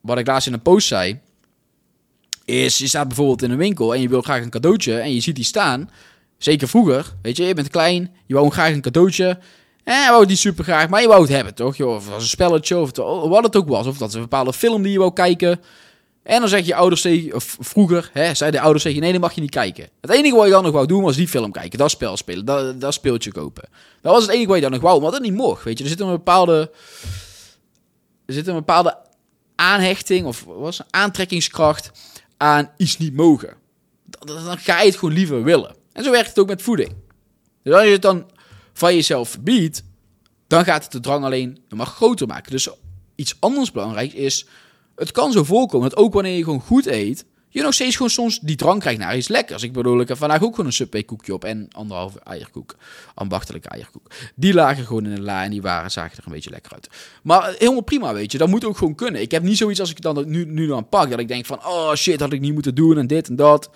wat 0.00 0.18
ik 0.18 0.26
laatst 0.26 0.46
in 0.46 0.52
een 0.52 0.62
post 0.62 0.86
zei. 0.86 1.20
Is 2.44 2.78
je 2.78 2.88
staat 2.88 3.06
bijvoorbeeld 3.08 3.42
in 3.42 3.50
een 3.50 3.56
winkel 3.56 3.94
en 3.94 4.00
je 4.00 4.08
wil 4.08 4.22
graag 4.22 4.42
een 4.42 4.50
cadeautje. 4.50 4.98
En 4.98 5.14
je 5.14 5.20
ziet 5.20 5.36
die 5.36 5.44
staan. 5.44 5.90
Zeker 6.38 6.68
vroeger. 6.68 7.14
Weet 7.22 7.36
je, 7.36 7.44
je 7.44 7.54
bent 7.54 7.68
klein. 7.68 8.14
Je 8.26 8.34
wou 8.34 8.50
graag 8.50 8.72
een 8.72 8.80
cadeautje. 8.80 9.38
En 9.90 10.02
je 10.02 10.10
wou 10.10 10.26
niet 10.26 10.38
super 10.38 10.64
graag, 10.64 10.88
maar 10.88 11.00
je 11.00 11.08
wou 11.08 11.20
het 11.20 11.30
hebben, 11.30 11.54
toch? 11.54 11.80
Of 11.80 12.02
het 12.02 12.12
was 12.12 12.22
een 12.22 12.28
spelletje, 12.28 12.78
of 12.78 12.96
wat 13.28 13.44
het 13.44 13.56
ook 13.56 13.68
was. 13.68 13.86
Of 13.86 13.98
dat 13.98 14.08
is 14.08 14.14
een 14.14 14.20
bepaalde 14.20 14.52
film 14.52 14.82
die 14.82 14.92
je 14.92 14.98
wou 14.98 15.12
kijken. 15.12 15.60
En 16.22 16.40
dan 16.40 16.48
zeg 16.48 16.66
je 16.66 16.74
ouders 16.74 17.00
tegen, 17.00 17.34
of 17.34 17.56
vroeger, 17.60 18.10
hè, 18.12 18.34
zei 18.34 18.50
de 18.50 18.60
ouders 18.60 18.84
tegen 18.84 19.00
nee, 19.00 19.12
dan 19.12 19.20
mag 19.20 19.32
je 19.32 19.40
niet 19.40 19.50
kijken. 19.50 19.88
Het 20.00 20.10
enige 20.10 20.36
wat 20.36 20.44
je 20.44 20.50
dan 20.50 20.62
nog 20.62 20.72
wou 20.72 20.86
doen 20.86 21.02
was 21.02 21.16
die 21.16 21.28
film 21.28 21.52
kijken, 21.52 21.78
dat 21.78 21.90
spel 21.90 22.16
spelen, 22.16 22.44
dat, 22.44 22.80
dat 22.80 22.94
speeltje 22.94 23.32
kopen. 23.32 23.68
Dat 24.00 24.12
was 24.12 24.22
het 24.22 24.30
enige 24.30 24.46
wat 24.46 24.56
je 24.56 24.62
dan 24.62 24.70
nog 24.70 24.80
wou, 24.80 25.00
maar 25.02 25.10
dat 25.10 25.20
niet 25.20 25.34
mocht, 25.34 25.64
weet 25.64 25.78
je. 25.78 25.84
Er 25.84 25.90
zit 25.90 26.00
een 26.00 26.10
bepaalde, 26.10 26.70
er 28.26 28.34
zit 28.34 28.46
een 28.46 28.54
bepaalde 28.54 28.98
aanhechting, 29.54 30.26
of 30.26 30.44
was 30.44 30.80
aantrekkingskracht 30.90 31.90
aan 32.36 32.70
iets 32.76 32.98
niet 32.98 33.14
mogen. 33.14 33.54
Dan, 34.04 34.44
dan 34.44 34.58
ga 34.58 34.80
je 34.80 34.86
het 34.86 34.98
gewoon 34.98 35.14
liever 35.14 35.42
willen. 35.42 35.74
En 35.92 36.04
zo 36.04 36.10
werkt 36.10 36.28
het 36.28 36.38
ook 36.38 36.48
met 36.48 36.62
voeding. 36.62 36.92
Dus 37.62 37.74
als 37.74 37.84
je 37.84 37.90
het 37.90 38.02
dan 38.02 38.26
van 38.80 38.94
jezelf 38.94 39.28
verbiedt, 39.28 39.82
dan 40.46 40.64
gaat 40.64 40.82
het 40.82 40.92
de 40.92 41.00
drang 41.00 41.24
alleen 41.24 41.58
nog 41.68 41.94
groter 41.94 42.26
maken. 42.26 42.50
Dus 42.50 42.68
iets 43.14 43.36
anders 43.38 43.72
belangrijk 43.72 44.12
is, 44.12 44.46
het 44.96 45.12
kan 45.12 45.32
zo 45.32 45.44
voorkomen 45.44 45.88
dat 45.88 45.98
ook 45.98 46.12
wanneer 46.12 46.36
je 46.36 46.44
gewoon 46.44 46.60
goed 46.60 46.86
eet, 46.86 47.24
je 47.48 47.62
nog 47.62 47.74
steeds 47.74 47.96
gewoon 47.96 48.10
soms 48.10 48.38
die 48.38 48.56
drang 48.56 48.80
krijgt 48.80 48.98
naar 48.98 49.16
iets 49.16 49.28
lekkers. 49.28 49.62
Ik 49.62 49.72
bedoel, 49.72 50.00
ik 50.00 50.08
heb 50.08 50.16
vandaag 50.16 50.42
ook 50.42 50.50
gewoon 50.50 50.66
een 50.66 50.72
Subway 50.72 51.02
koekje 51.02 51.34
op 51.34 51.44
en 51.44 51.68
anderhalve 51.70 52.20
eierkoek. 52.20 52.76
Ambachtelijke 53.14 53.68
eierkoek. 53.68 54.10
Die 54.34 54.54
lagen 54.54 54.86
gewoon 54.86 55.06
in 55.06 55.14
de 55.14 55.20
la 55.20 55.44
en 55.44 55.50
die 55.50 55.62
waren, 55.62 55.90
zagen 55.90 56.18
er 56.18 56.26
een 56.26 56.32
beetje 56.32 56.50
lekker 56.50 56.72
uit. 56.72 56.88
Maar 57.22 57.54
helemaal 57.58 57.80
prima, 57.80 58.12
weet 58.12 58.32
je. 58.32 58.38
Dat 58.38 58.48
moet 58.48 58.64
ook 58.64 58.76
gewoon 58.76 58.94
kunnen. 58.94 59.20
Ik 59.20 59.30
heb 59.30 59.42
niet 59.42 59.56
zoiets 59.56 59.80
als 59.80 59.90
ik 59.90 60.00
dan 60.00 60.24
nu, 60.26 60.44
nu 60.44 60.66
dan 60.66 60.88
pak, 60.88 61.10
dat 61.10 61.18
ik 61.18 61.28
denk 61.28 61.46
van, 61.46 61.66
oh 61.66 61.94
shit, 61.94 62.20
had 62.20 62.32
ik 62.32 62.40
niet 62.40 62.54
moeten 62.54 62.74
doen 62.74 62.98
en 62.98 63.06
dit 63.06 63.28
en 63.28 63.36
dat. 63.36 63.70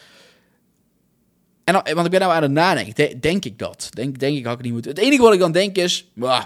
En 1.65 1.73
dan, 1.73 1.83
want 1.95 2.05
ik 2.05 2.11
ben 2.11 2.21
nou 2.21 2.33
aan 2.33 2.43
het 2.43 2.51
nadenken. 2.51 3.21
denk 3.21 3.45
ik 3.45 3.59
dat? 3.59 3.89
Denk, 3.91 4.19
denk 4.19 4.37
ik 4.37 4.45
had 4.45 4.59
ik 4.59 4.65
niet 4.65 4.73
moeten. 4.73 4.91
Het 4.91 5.01
enige 5.01 5.23
wat 5.23 5.33
ik 5.33 5.39
dan 5.39 5.53
denk 5.53 5.77
is. 5.77 6.11
Bah, 6.15 6.45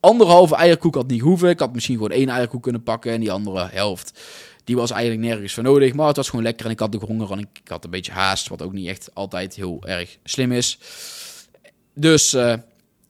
anderhalve 0.00 0.56
eierkoek 0.56 0.94
had 0.94 1.06
niet 1.06 1.20
hoeven. 1.20 1.48
Ik 1.48 1.58
had 1.58 1.72
misschien 1.72 1.94
gewoon 1.94 2.10
één 2.10 2.28
eierkoek 2.28 2.62
kunnen 2.62 2.82
pakken. 2.82 3.12
En 3.12 3.20
die 3.20 3.32
andere 3.32 3.68
helft. 3.70 4.20
Die 4.64 4.76
was 4.76 4.90
eigenlijk 4.90 5.22
nergens 5.22 5.54
voor 5.54 5.62
nodig. 5.62 5.94
Maar 5.94 6.06
het 6.06 6.16
was 6.16 6.28
gewoon 6.28 6.44
lekker. 6.44 6.66
En 6.66 6.72
ik 6.72 6.78
had 6.78 6.92
de 6.92 6.98
honger. 7.06 7.30
En 7.30 7.38
ik, 7.38 7.48
had 7.64 7.84
een 7.84 7.90
beetje 7.90 8.12
haast. 8.12 8.48
Wat 8.48 8.62
ook 8.62 8.72
niet 8.72 8.88
echt 8.88 9.10
altijd 9.14 9.54
heel 9.54 9.82
erg 9.86 10.18
slim 10.24 10.52
is. 10.52 10.78
Dus. 11.94 12.34
Uh, 12.34 12.54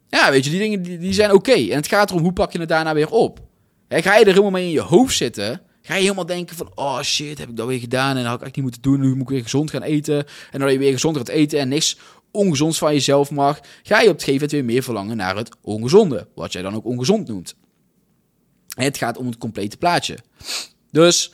ja, 0.09 0.31
weet 0.31 0.45
je, 0.45 0.51
die 0.51 0.59
dingen 0.61 0.83
die, 0.83 0.99
die 0.99 1.13
zijn 1.13 1.33
oké. 1.33 1.53
En 1.53 1.77
het 1.77 1.87
gaat 1.87 2.11
erom 2.11 2.23
hoe 2.23 2.33
pak 2.33 2.53
je 2.53 2.59
het 2.59 2.69
daarna 2.69 2.95
weer 2.95 3.11
op. 3.11 3.41
ga 3.89 4.17
je 4.17 4.21
er 4.21 4.27
helemaal 4.27 4.51
mee 4.51 4.65
in 4.65 4.71
je 4.71 4.81
hoofd 4.81 5.17
zitten 5.17 5.63
Ga 5.89 5.95
je 5.95 6.03
helemaal 6.03 6.27
denken 6.27 6.57
van, 6.57 6.71
oh 6.75 7.01
shit, 7.01 7.39
heb 7.39 7.49
ik 7.49 7.57
dat 7.57 7.67
weer 7.67 7.79
gedaan 7.79 8.17
en 8.17 8.23
dat 8.23 8.27
had 8.27 8.41
ik 8.41 8.47
echt 8.47 8.55
niet 8.55 8.65
moeten 8.65 8.83
doen. 8.83 9.01
Nu 9.01 9.09
moet 9.09 9.21
ik 9.21 9.29
weer 9.29 9.43
gezond 9.43 9.71
gaan 9.71 9.83
eten. 9.83 10.27
En 10.51 10.61
dan 10.61 10.73
je 10.73 10.79
weer 10.79 10.93
gezond 10.93 11.17
gaat 11.17 11.29
eten 11.29 11.59
en 11.59 11.69
niks 11.69 11.99
ongezonds 12.31 12.79
van 12.79 12.93
jezelf 12.93 13.31
mag. 13.31 13.61
Ga 13.83 14.01
je 14.01 14.09
op 14.09 14.15
het 14.15 14.25
gegeven 14.25 14.33
moment 14.33 14.51
weer 14.51 14.65
meer 14.65 14.83
verlangen 14.83 15.17
naar 15.17 15.37
het 15.37 15.57
ongezonde. 15.61 16.29
Wat 16.35 16.53
jij 16.53 16.63
dan 16.63 16.75
ook 16.75 16.85
ongezond 16.85 17.29
noemt. 17.29 17.55
het 18.69 18.99
gaat 18.99 19.17
om 19.17 19.27
het 19.27 19.39
complete 19.39 19.77
plaatje. 19.77 20.19
Dus 20.91 21.33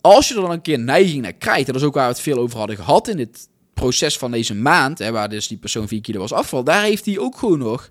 als 0.00 0.28
je 0.28 0.34
er 0.34 0.40
dan 0.40 0.50
een 0.50 0.62
keer 0.62 0.78
neiging 0.78 1.22
naar 1.22 1.32
krijgt, 1.32 1.66
en 1.66 1.72
dat 1.72 1.82
is 1.82 1.88
ook 1.88 1.94
waar 1.94 2.08
we 2.08 2.12
het 2.12 2.22
veel 2.22 2.38
over 2.38 2.58
hadden 2.58 2.76
gehad 2.76 3.08
in 3.08 3.16
dit 3.16 3.48
proces 3.74 4.18
van 4.18 4.30
deze 4.30 4.54
maand, 4.54 4.98
hè, 4.98 5.10
waar 5.10 5.28
dus 5.28 5.48
die 5.48 5.58
persoon 5.58 5.88
4 5.88 6.00
kilo 6.00 6.18
was 6.18 6.32
afval, 6.32 6.64
daar 6.64 6.82
heeft 6.82 7.06
hij 7.06 7.18
ook 7.18 7.38
gewoon 7.38 7.58
nog 7.58 7.90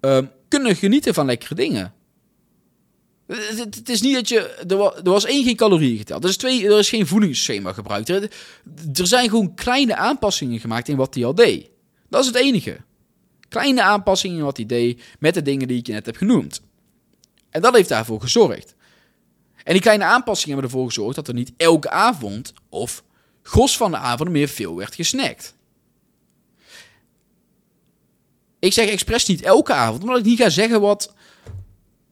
um, 0.00 0.30
kunnen 0.48 0.76
genieten 0.76 1.14
van 1.14 1.26
lekkere 1.26 1.54
dingen. 1.54 1.92
Het, 3.28 3.88
is 3.88 4.00
niet 4.00 4.14
dat 4.14 4.28
je. 4.28 4.40
Er 5.02 5.10
was, 5.10 5.24
één 5.24 5.44
geen 5.44 5.56
calorieën 5.56 5.98
geteld. 5.98 6.22
Er 6.22 6.30
is, 6.30 6.36
twee, 6.36 6.66
er 6.66 6.78
is 6.78 6.88
geen 6.88 7.06
voedingsschema 7.06 7.72
gebruikt. 7.72 8.08
Er, 8.08 8.30
zijn 8.92 9.28
gewoon 9.28 9.54
kleine 9.54 9.96
aanpassingen 9.96 10.60
gemaakt 10.60 10.88
in 10.88 10.96
wat 10.96 11.14
hij 11.14 11.24
al 11.24 11.34
deed. 11.34 11.70
Dat 12.08 12.20
is 12.20 12.26
het 12.26 12.36
enige. 12.36 12.76
Kleine 13.48 13.82
aanpassingen 13.82 14.38
in 14.38 14.44
wat 14.44 14.56
hij 14.56 14.66
deed 14.66 15.02
met 15.18 15.34
de 15.34 15.42
dingen 15.42 15.68
die 15.68 15.78
ik 15.78 15.86
je 15.86 15.92
net 15.92 16.06
heb 16.06 16.16
genoemd. 16.16 16.60
En 17.50 17.62
dat 17.62 17.74
heeft 17.74 17.88
daarvoor 17.88 18.20
gezorgd. 18.20 18.74
En 19.64 19.72
die 19.72 19.82
kleine 19.82 20.04
aanpassingen 20.04 20.58
hebben 20.58 20.70
ervoor 20.70 20.86
gezorgd 20.86 21.14
dat 21.14 21.28
er 21.28 21.34
niet 21.34 21.52
elke 21.56 21.90
avond 21.90 22.52
of 22.68 23.04
gros 23.42 23.76
van 23.76 23.90
de 23.90 23.96
avond 23.96 24.30
meer 24.30 24.48
veel 24.48 24.76
werd 24.76 24.94
gesnackt. 24.94 25.54
Ik 28.58 28.72
zeg 28.72 28.88
expres 28.88 29.26
niet 29.26 29.42
elke 29.42 29.72
avond, 29.72 30.02
omdat 30.02 30.18
ik 30.18 30.24
niet 30.24 30.38
ga 30.40 30.48
zeggen 30.48 30.80
wat 30.80 31.14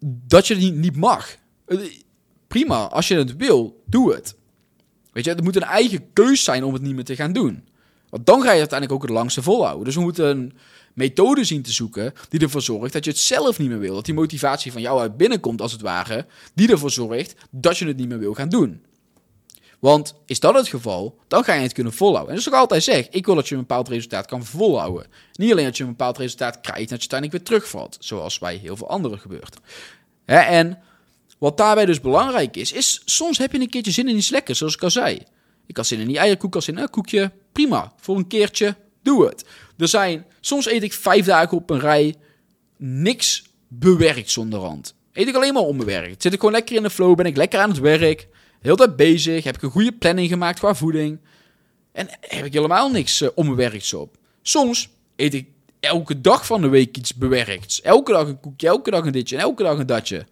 dat 0.06 0.46
je 0.46 0.54
het 0.54 0.74
niet, 0.74 0.96
mag. 0.96 1.36
Eh, 1.66 1.78
prima, 2.46 2.86
als 2.88 3.08
je 3.08 3.16
het 3.16 3.36
wil, 3.36 3.82
doe 3.86 4.14
het. 4.14 4.36
Weet 5.12 5.24
je, 5.24 5.30
het 5.30 5.42
moet 5.42 5.56
een 5.56 5.62
eigen 5.62 6.12
keus 6.12 6.44
zijn 6.44 6.64
om 6.64 6.72
het 6.72 6.82
niet 6.82 6.94
meer 6.94 7.04
te 7.04 7.16
gaan 7.16 7.32
doen. 7.32 7.64
Want 8.10 8.26
dan 8.26 8.42
ga 8.42 8.52
je 8.52 8.58
uiteindelijk 8.58 8.92
ook 8.92 9.08
het 9.08 9.16
langste 9.18 9.42
volhouden. 9.42 9.84
Dus 9.84 9.94
we 9.94 10.00
moeten 10.00 10.26
een 10.26 10.52
methode 10.94 11.44
zien 11.44 11.62
te 11.62 11.72
zoeken 11.72 12.12
die 12.28 12.40
ervoor 12.40 12.62
zorgt 12.62 12.92
dat 12.92 13.04
je 13.04 13.10
het 13.10 13.20
zelf 13.20 13.58
niet 13.58 13.68
meer 13.68 13.78
wil. 13.78 13.94
Dat 13.94 14.04
die 14.04 14.14
motivatie 14.14 14.72
van 14.72 14.80
jou 14.80 15.00
uit 15.00 15.16
binnenkomt, 15.16 15.60
als 15.60 15.72
het 15.72 15.80
ware, 15.80 16.26
die 16.54 16.70
ervoor 16.70 16.90
zorgt 16.90 17.34
dat 17.50 17.78
je 17.78 17.86
het 17.86 17.96
niet 17.96 18.08
meer 18.08 18.18
wil 18.18 18.34
gaan 18.34 18.48
doen. 18.48 18.82
Want 19.78 20.14
is 20.26 20.40
dat 20.40 20.54
het 20.54 20.68
geval, 20.68 21.18
dan 21.28 21.44
ga 21.44 21.54
je 21.54 21.62
het 21.62 21.72
kunnen 21.72 21.92
volhouden. 21.92 22.34
En 22.34 22.36
dat 22.42 22.48
ook 22.54 22.60
altijd 22.60 22.82
zeg, 22.82 23.08
ik 23.08 23.26
wil 23.26 23.34
dat 23.34 23.48
je 23.48 23.54
een 23.54 23.60
bepaald 23.60 23.88
resultaat 23.88 24.26
kan 24.26 24.44
volhouden. 24.44 25.06
Niet 25.32 25.52
alleen 25.52 25.64
dat 25.64 25.76
je 25.76 25.82
een 25.82 25.88
bepaald 25.88 26.18
resultaat 26.18 26.60
krijgt 26.60 26.88
dat 26.88 27.02
je 27.02 27.10
uiteindelijk 27.10 27.32
weer 27.32 27.42
terugvalt. 27.42 27.96
Zoals 28.00 28.38
bij 28.38 28.56
heel 28.56 28.76
veel 28.76 28.88
anderen 28.88 29.18
gebeurt. 29.18 29.56
En 30.26 30.78
wat 31.38 31.56
daarbij 31.56 31.86
dus 31.86 32.00
belangrijk 32.00 32.56
is, 32.56 32.72
is 32.72 33.02
soms 33.04 33.38
heb 33.38 33.52
je 33.52 33.60
een 33.60 33.68
keertje 33.68 33.92
zin 33.92 34.08
in 34.08 34.16
iets 34.16 34.30
lekkers, 34.30 34.58
zoals 34.58 34.74
ik 34.74 34.82
al 34.82 34.90
zei. 34.90 35.22
Ik 35.66 35.76
had 35.76 35.86
zin 35.86 36.00
in 36.00 36.06
die 36.06 36.18
eierkoek, 36.18 36.54
als 36.54 36.68
in 36.68 36.78
een 36.78 36.90
koekje. 36.90 37.32
Prima, 37.52 37.92
voor 37.96 38.16
een 38.16 38.26
keertje, 38.26 38.76
doe 39.02 39.26
het. 39.26 39.44
Er 39.78 39.88
zijn, 39.88 40.26
soms 40.40 40.66
eet 40.66 40.82
ik 40.82 40.92
vijf 40.92 41.24
dagen 41.26 41.56
op 41.56 41.70
een 41.70 41.80
rij 41.80 42.14
niks 42.76 43.44
bewerkt 43.68 44.30
zonder 44.30 44.58
rand. 44.60 44.94
Eet 45.12 45.28
ik 45.28 45.34
alleen 45.34 45.52
maar 45.52 45.62
onbewerkt. 45.62 46.22
Zit 46.22 46.32
ik 46.32 46.38
gewoon 46.38 46.54
lekker 46.54 46.76
in 46.76 46.82
de 46.82 46.90
flow, 46.90 47.16
ben 47.16 47.26
ik 47.26 47.36
lekker 47.36 47.60
aan 47.60 47.70
het 47.70 47.78
werk. 47.78 48.28
Heel 48.60 48.76
tijd 48.76 48.96
bezig, 48.96 49.44
heb 49.44 49.56
ik 49.56 49.62
een 49.62 49.70
goede 49.70 49.92
planning 49.92 50.28
gemaakt 50.28 50.58
qua 50.58 50.74
voeding. 50.74 51.18
En 51.92 52.08
heb 52.20 52.44
ik 52.44 52.52
helemaal 52.52 52.90
niks 52.90 53.22
uh, 53.22 53.28
onbewerkts 53.34 53.94
op. 53.94 54.16
Soms 54.42 54.88
eet 55.16 55.34
ik 55.34 55.48
elke 55.86 56.20
dag 56.20 56.46
van 56.46 56.60
de 56.60 56.68
week 56.68 56.96
iets 56.96 57.14
bewerkt. 57.14 57.80
Elke 57.82 58.12
dag 58.12 58.26
een 58.26 58.40
koekje, 58.40 58.66
elke 58.66 58.90
dag 58.90 59.04
een 59.04 59.12
ditje 59.12 59.36
en 59.36 59.42
elke 59.42 59.62
dag 59.62 59.78
een 59.78 59.86
datje. 59.86 60.26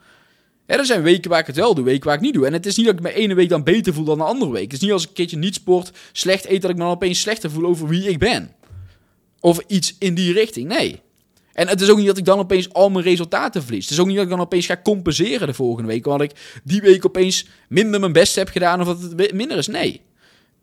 Er 0.67 0.87
zijn 0.87 1.03
weken 1.03 1.31
waar 1.31 1.41
ik 1.41 1.47
het 1.47 1.57
wel 1.57 1.75
doe, 1.75 1.85
weken 1.85 2.07
waar 2.07 2.15
ik 2.15 2.21
niet 2.21 2.35
doe. 2.35 2.47
En 2.47 2.53
het 2.53 2.67
is 2.67 2.77
niet 2.77 2.87
dat 2.87 2.95
ik 2.95 3.01
me 3.01 3.13
ene 3.13 3.35
week 3.35 3.49
dan 3.49 3.63
beter 3.63 3.95
voel 3.95 4.05
dan 4.05 4.19
de 4.19 4.25
andere 4.25 4.51
week. 4.51 4.63
Het 4.63 4.73
is 4.73 4.81
niet 4.81 4.93
als 4.93 5.03
ik 5.03 5.09
een 5.09 5.15
keertje 5.15 5.37
niet 5.37 5.55
sport, 5.55 5.91
slecht 6.13 6.47
eet, 6.47 6.63
dat 6.63 6.71
ik 6.71 6.77
me 6.77 6.83
dan 6.83 6.93
opeens 6.93 7.21
slechter 7.21 7.51
voel 7.51 7.65
over 7.67 7.89
wie 7.89 8.09
ik 8.09 8.19
ben. 8.19 8.53
Of 9.41 9.61
iets 9.67 9.97
in 9.99 10.15
die 10.15 10.33
richting. 10.33 10.69
Nee. 10.69 11.03
En 11.53 11.69
het 11.69 11.81
is 11.81 11.91
ook 11.91 11.97
niet 11.97 12.07
dat 12.07 12.19
ik 12.19 12.25
dan 12.25 12.39
opeens 12.39 12.73
al 12.73 12.91
mijn 12.91 13.05
resultaten 13.05 13.63
verlies. 13.63 13.85
Het 13.85 13.93
is 13.93 13.99
ook 13.99 14.07
niet 14.07 14.17
dat 14.17 14.25
ik 14.25 14.31
dan 14.31 14.41
opeens 14.41 14.67
ga 14.67 14.81
compenseren 14.83 15.47
de 15.47 15.55
volgende 15.55 15.89
week. 15.89 16.05
Want 16.05 16.23
ik 16.23 16.61
die 16.65 16.81
week 16.81 17.07
opeens 17.07 17.47
minder 17.69 18.01
mijn 18.01 18.13
best 18.13 18.35
heb 18.35 18.49
gedaan 18.49 18.81
of 18.81 18.87
dat 18.87 19.01
het 19.01 19.33
minder 19.33 19.57
is. 19.57 19.67
Nee. 19.67 20.01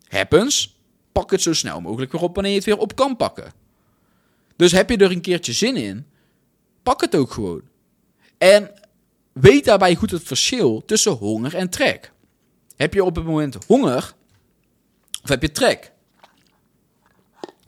Happens. 0.08 0.80
Pak 1.12 1.30
het 1.30 1.42
zo 1.42 1.52
snel 1.52 1.80
mogelijk 1.80 2.12
weer 2.12 2.20
op 2.20 2.34
wanneer 2.34 2.52
je 2.52 2.58
het 2.58 2.66
weer 2.66 2.78
op 2.78 2.96
kan 2.96 3.16
pakken. 3.16 3.61
Dus 4.62 4.72
heb 4.72 4.90
je 4.90 4.96
er 4.96 5.10
een 5.10 5.20
keertje 5.20 5.52
zin 5.52 5.76
in, 5.76 6.06
pak 6.82 7.00
het 7.00 7.14
ook 7.14 7.32
gewoon. 7.32 7.62
En 8.38 8.70
weet 9.32 9.64
daarbij 9.64 9.94
goed 9.94 10.10
het 10.10 10.22
verschil 10.22 10.82
tussen 10.86 11.12
honger 11.12 11.54
en 11.54 11.70
trek. 11.70 12.12
Heb 12.76 12.94
je 12.94 13.04
op 13.04 13.16
het 13.16 13.24
moment 13.24 13.58
honger 13.66 14.14
of 15.22 15.28
heb 15.28 15.42
je 15.42 15.50
trek? 15.50 15.92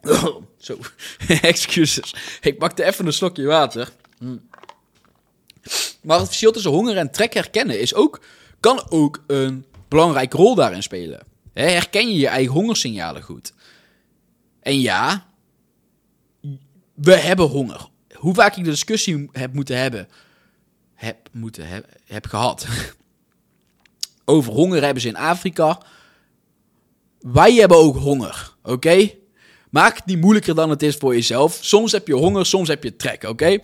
Zo, 0.58 0.78
excuses. 1.42 2.14
Ik 2.40 2.58
pakte 2.58 2.84
even 2.84 3.06
een 3.06 3.12
slokje 3.12 3.46
water. 3.46 3.92
Hmm. 4.18 4.48
Maar 6.02 6.18
het 6.18 6.26
verschil 6.26 6.52
tussen 6.52 6.70
honger 6.70 6.96
en 6.96 7.10
trek 7.10 7.34
herkennen 7.34 7.80
is 7.80 7.94
ook, 7.94 8.20
kan 8.60 8.90
ook 8.90 9.24
een 9.26 9.64
belangrijke 9.88 10.36
rol 10.36 10.54
daarin 10.54 10.82
spelen. 10.82 11.26
Herken 11.52 12.08
je 12.08 12.18
je 12.18 12.28
eigen 12.28 12.52
hongersignalen 12.52 13.22
goed? 13.22 13.52
En 14.60 14.80
ja, 14.80 15.33
we 16.94 17.16
hebben 17.16 17.46
honger. 17.46 17.88
Hoe 18.12 18.34
vaak 18.34 18.56
ik 18.56 18.64
de 18.64 18.70
discussie 18.70 19.28
heb 19.32 19.52
moeten 19.52 19.78
hebben, 19.78 20.08
heb, 20.94 21.28
moeten, 21.32 21.68
heb, 21.68 21.86
heb 22.04 22.26
gehad. 22.26 22.66
Over 24.24 24.52
honger 24.52 24.82
hebben 24.82 25.02
ze 25.02 25.08
in 25.08 25.16
Afrika. 25.16 25.82
Wij 27.20 27.52
hebben 27.52 27.76
ook 27.76 27.96
honger, 27.96 28.54
oké? 28.62 29.10
Maak 29.70 29.96
het 29.96 30.06
niet 30.06 30.20
moeilijker 30.20 30.54
dan 30.54 30.70
het 30.70 30.82
is 30.82 30.96
voor 30.96 31.14
jezelf. 31.14 31.58
Soms 31.60 31.92
heb 31.92 32.06
je 32.06 32.14
honger, 32.14 32.46
soms 32.46 32.68
heb 32.68 32.82
je 32.82 32.96
trek, 32.96 33.22
oké? 33.22 33.58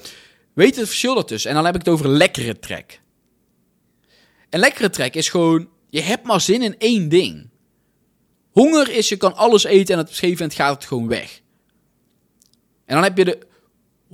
Weet 0.52 0.76
het 0.76 0.86
verschil 0.86 1.16
ertussen? 1.16 1.50
En 1.50 1.56
dan 1.56 1.64
heb 1.64 1.74
ik 1.74 1.80
het 1.80 1.94
over 1.94 2.08
lekkere 2.08 2.58
trek. 2.58 3.00
En 4.48 4.60
lekkere 4.60 4.90
trek 4.90 5.14
is 5.14 5.28
gewoon, 5.28 5.68
je 5.88 6.00
hebt 6.00 6.26
maar 6.26 6.40
zin 6.40 6.62
in 6.62 6.78
één 6.78 7.08
ding. 7.08 7.48
Honger 8.50 8.90
is, 8.90 9.08
je 9.08 9.16
kan 9.16 9.36
alles 9.36 9.64
eten 9.64 9.94
en 9.94 10.00
op 10.00 10.06
een 10.06 10.14
gegeven 10.14 10.38
moment 10.38 10.54
gaat 10.54 10.74
het 10.74 10.84
gewoon 10.84 11.08
weg. 11.08 11.40
En 12.90 12.96
dan 12.96 13.04
heb 13.04 13.18
je 13.18 13.24
de 13.24 13.38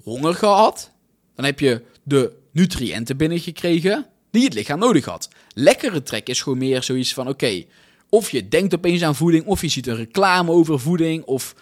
honger 0.03 0.35
gehad. 0.35 0.91
Dan 1.35 1.45
heb 1.45 1.61
je 1.61 1.83
de 2.03 2.33
nutriënten 2.53 3.17
binnengekregen 3.17 4.07
die 4.31 4.45
het 4.45 4.55
lichaam 4.55 4.79
nodig 4.79 5.05
had. 5.05 5.29
Lekkere 5.55 6.03
trek 6.03 6.29
is 6.29 6.43
gewoon 6.43 6.59
meer 6.59 6.83
zoiets 6.83 7.15
van: 7.15 7.29
oké, 7.29 7.65
of 8.09 8.31
je 8.31 8.49
denkt 8.49 8.75
opeens 8.75 9.03
aan 9.03 9.15
voeding, 9.15 9.47
of 9.47 9.61
je 9.61 9.69
ziet 9.69 9.87
een 9.87 9.97
reclame 9.97 10.51
over 10.51 10.81
voeding, 10.81 11.25
of 11.25 11.55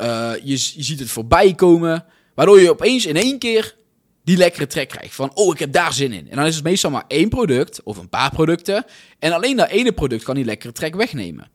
uh, 0.00 0.32
je, 0.42 0.50
je 0.50 0.82
ziet 0.82 0.98
het 0.98 1.10
voorbij 1.10 1.54
komen. 1.54 2.04
Waardoor 2.34 2.60
je 2.60 2.70
opeens 2.70 3.06
in 3.06 3.16
één 3.16 3.38
keer 3.38 3.76
die 4.24 4.36
lekkere 4.36 4.66
trek 4.66 4.88
krijgt. 4.88 5.14
Van, 5.14 5.30
oh, 5.34 5.52
ik 5.52 5.58
heb 5.58 5.72
daar 5.72 5.92
zin 5.92 6.12
in. 6.12 6.30
En 6.30 6.36
dan 6.36 6.46
is 6.46 6.54
het 6.54 6.64
meestal 6.64 6.90
maar 6.90 7.04
één 7.06 7.28
product 7.28 7.82
of 7.82 7.96
een 7.96 8.08
paar 8.08 8.30
producten. 8.30 8.84
En 9.18 9.32
alleen 9.32 9.56
dat 9.56 9.68
ene 9.68 9.92
product 9.92 10.24
kan 10.24 10.34
die 10.34 10.44
lekkere 10.44 10.72
trek 10.72 10.94
wegnemen. 10.94 11.50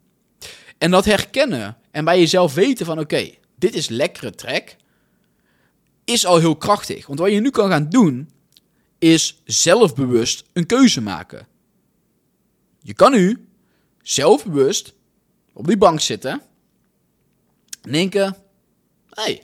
En 0.77 0.91
dat 0.91 1.05
herkennen 1.05 1.77
en 1.91 2.05
bij 2.05 2.19
jezelf 2.19 2.53
weten 2.53 2.85
van, 2.85 2.99
oké, 2.99 3.29
dit 3.55 3.75
is 3.75 3.89
lekkere 3.89 4.31
trek 4.31 4.77
is 6.05 6.25
al 6.25 6.37
heel 6.37 6.55
krachtig. 6.55 7.07
Want 7.07 7.19
wat 7.19 7.31
je 7.31 7.39
nu 7.39 7.49
kan 7.49 7.69
gaan 7.69 7.89
doen, 7.89 8.29
is 8.99 9.41
zelfbewust 9.45 10.43
een 10.53 10.65
keuze 10.65 11.01
maken. 11.01 11.47
Je 12.81 12.93
kan 12.93 13.11
nu 13.11 13.47
zelfbewust 14.01 14.93
op 15.53 15.67
die 15.67 15.77
bank 15.77 15.99
zitten 15.99 16.41
en 17.81 17.91
denken: 17.91 18.37
hey, 19.09 19.43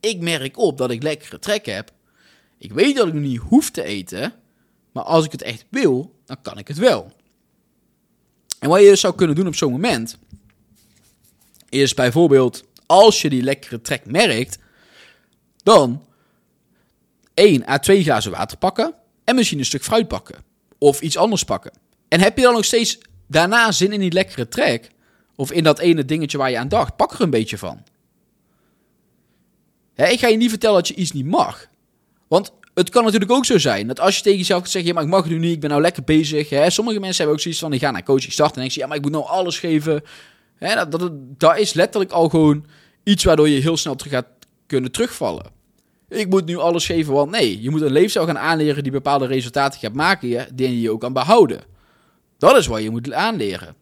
ik 0.00 0.20
merk 0.20 0.58
op 0.58 0.78
dat 0.78 0.90
ik 0.90 1.02
lekkere 1.02 1.38
trek 1.38 1.66
heb. 1.66 1.92
Ik 2.58 2.72
weet 2.72 2.96
dat 2.96 3.06
ik 3.06 3.12
nu 3.12 3.20
niet 3.20 3.40
hoef 3.40 3.70
te 3.70 3.82
eten, 3.82 4.32
maar 4.92 5.04
als 5.04 5.24
ik 5.24 5.32
het 5.32 5.42
echt 5.42 5.64
wil, 5.68 6.14
dan 6.24 6.42
kan 6.42 6.58
ik 6.58 6.68
het 6.68 6.78
wel. 6.78 7.12
En 8.58 8.68
wat 8.68 8.80
je 8.80 8.88
dus 8.88 9.00
zou 9.00 9.14
kunnen 9.14 9.36
doen 9.36 9.46
op 9.46 9.54
zo'n 9.54 9.72
moment, 9.72 10.18
is 11.68 11.94
bijvoorbeeld 11.94 12.64
als 12.86 13.22
je 13.22 13.30
die 13.30 13.42
lekkere 13.42 13.80
trek 13.80 14.06
merkt, 14.06 14.58
dan 15.66 16.04
1 17.34 17.68
à 17.68 17.78
2 17.78 18.02
glazen 18.02 18.30
water 18.30 18.58
pakken 18.58 18.94
en 19.24 19.34
misschien 19.34 19.58
een 19.58 19.64
stuk 19.64 19.82
fruit 19.82 20.08
pakken. 20.08 20.44
Of 20.78 21.00
iets 21.00 21.16
anders 21.16 21.44
pakken. 21.44 21.72
En 22.08 22.20
heb 22.20 22.36
je 22.36 22.42
dan 22.42 22.54
nog 22.54 22.64
steeds 22.64 22.98
daarna 23.26 23.72
zin 23.72 23.92
in 23.92 24.00
die 24.00 24.12
lekkere 24.12 24.48
trek? 24.48 24.90
Of 25.36 25.52
in 25.52 25.64
dat 25.64 25.78
ene 25.78 26.04
dingetje 26.04 26.38
waar 26.38 26.50
je 26.50 26.58
aan 26.58 26.68
dacht? 26.68 26.96
Pak 26.96 27.12
er 27.12 27.20
een 27.20 27.30
beetje 27.30 27.58
van. 27.58 27.82
ik 29.94 30.18
ga 30.18 30.28
je 30.28 30.36
niet 30.36 30.50
vertellen 30.50 30.76
dat 30.76 30.88
je 30.88 30.94
iets 30.94 31.12
niet 31.12 31.26
mag. 31.26 31.66
Want 32.28 32.52
het 32.74 32.90
kan 32.90 33.04
natuurlijk 33.04 33.32
ook 33.32 33.44
zo 33.44 33.58
zijn 33.58 33.86
dat 33.86 34.00
als 34.00 34.16
je 34.16 34.22
tegen 34.22 34.38
jezelf 34.38 34.66
zegt: 34.68 34.86
ja, 34.86 34.92
maar 34.92 35.02
ik 35.02 35.08
mag 35.08 35.22
het 35.22 35.32
nu 35.32 35.38
niet, 35.38 35.54
ik 35.54 35.60
ben 35.60 35.70
nou 35.70 35.82
lekker 35.82 36.04
bezig. 36.04 36.48
Hè? 36.48 36.70
Sommige 36.70 37.00
mensen 37.00 37.16
hebben 37.16 37.34
ook 37.34 37.42
zoiets 37.42 37.60
van: 37.60 37.70
die 37.70 37.80
gaan 37.80 37.92
naar 37.92 38.02
coaching 38.02 38.32
starten 38.32 38.56
en 38.56 38.60
denken: 38.60 38.80
ja, 38.80 38.86
maar 38.86 38.96
ik 38.96 39.02
moet 39.02 39.12
nou 39.12 39.24
alles 39.24 39.58
geven. 39.58 40.02
Hè, 40.56 40.88
dat, 40.88 41.10
dat 41.38 41.58
is 41.58 41.72
letterlijk 41.72 42.12
al 42.12 42.28
gewoon 42.28 42.66
iets 43.02 43.24
waardoor 43.24 43.48
je 43.48 43.60
heel 43.60 43.76
snel 43.76 43.94
terug 43.94 44.12
gaat 44.12 44.26
kunnen 44.66 44.92
terugvallen. 44.92 45.55
Ik 46.08 46.28
moet 46.28 46.44
nu 46.44 46.56
alles 46.56 46.86
geven, 46.86 47.12
want 47.12 47.30
nee, 47.30 47.62
je 47.62 47.70
moet 47.70 47.80
een 47.80 47.92
leefstijl 47.92 48.26
gaan 48.26 48.38
aanleren 48.38 48.82
die 48.82 48.92
bepaalde 48.92 49.26
resultaten 49.26 49.80
gaat 49.80 49.92
maken, 49.92 50.56
die 50.56 50.80
je 50.80 50.90
ook 50.90 51.00
kan 51.00 51.12
behouden. 51.12 51.64
Dat 52.38 52.56
is 52.56 52.66
wat 52.66 52.82
je 52.82 52.90
moet 52.90 53.12
aanleren. 53.12 53.74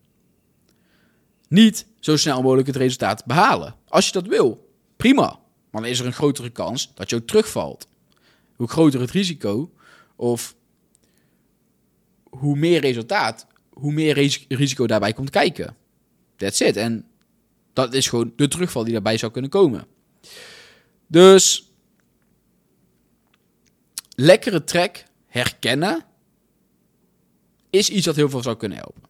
Niet 1.49 1.87
zo 2.01 2.17
snel 2.17 2.43
mogelijk 2.43 2.67
het 2.67 2.77
resultaat 2.77 3.25
behalen. 3.25 3.75
Als 3.89 4.07
je 4.07 4.13
dat 4.13 4.27
wil, 4.27 4.71
prima. 4.97 5.39
Maar 5.71 5.83
dan 5.83 5.91
is 5.91 6.01
er 6.01 6.07
een 6.07 6.13
grotere 6.13 6.51
kans 6.51 6.93
dat 6.95 7.11
je 7.11 7.17
ook 7.17 7.27
terugvalt. 7.27 7.87
Hoe 8.57 8.69
groter 8.69 9.01
het 9.01 9.11
risico, 9.11 9.71
of 10.17 10.57
hoe 12.31 12.57
meer 12.57 12.81
resultaat, 12.81 13.47
hoe 13.73 13.93
meer 13.93 14.37
risico 14.49 14.87
daarbij 14.87 15.13
komt 15.13 15.31
kijken. 15.31 15.77
That's 16.37 16.61
it. 16.61 16.77
En 16.77 17.07
dat 17.73 17.95
is 17.95 18.09
gewoon 18.09 18.33
de 18.37 18.49
terugval 18.49 18.85
die 18.85 18.93
daarbij 18.93 19.17
zou 19.17 19.33
kunnen 19.33 19.51
komen. 19.51 19.87
Dus 21.07 21.64
lekkere 24.15 24.65
trek 24.65 25.05
herkennen 25.27 26.05
is 27.71 27.91
iets 27.91 28.05
dat 28.05 28.17
heel 28.17 28.29
veel 28.29 28.43
zou 28.43 28.57
kunnen 28.57 28.79
helpen. 28.79 29.03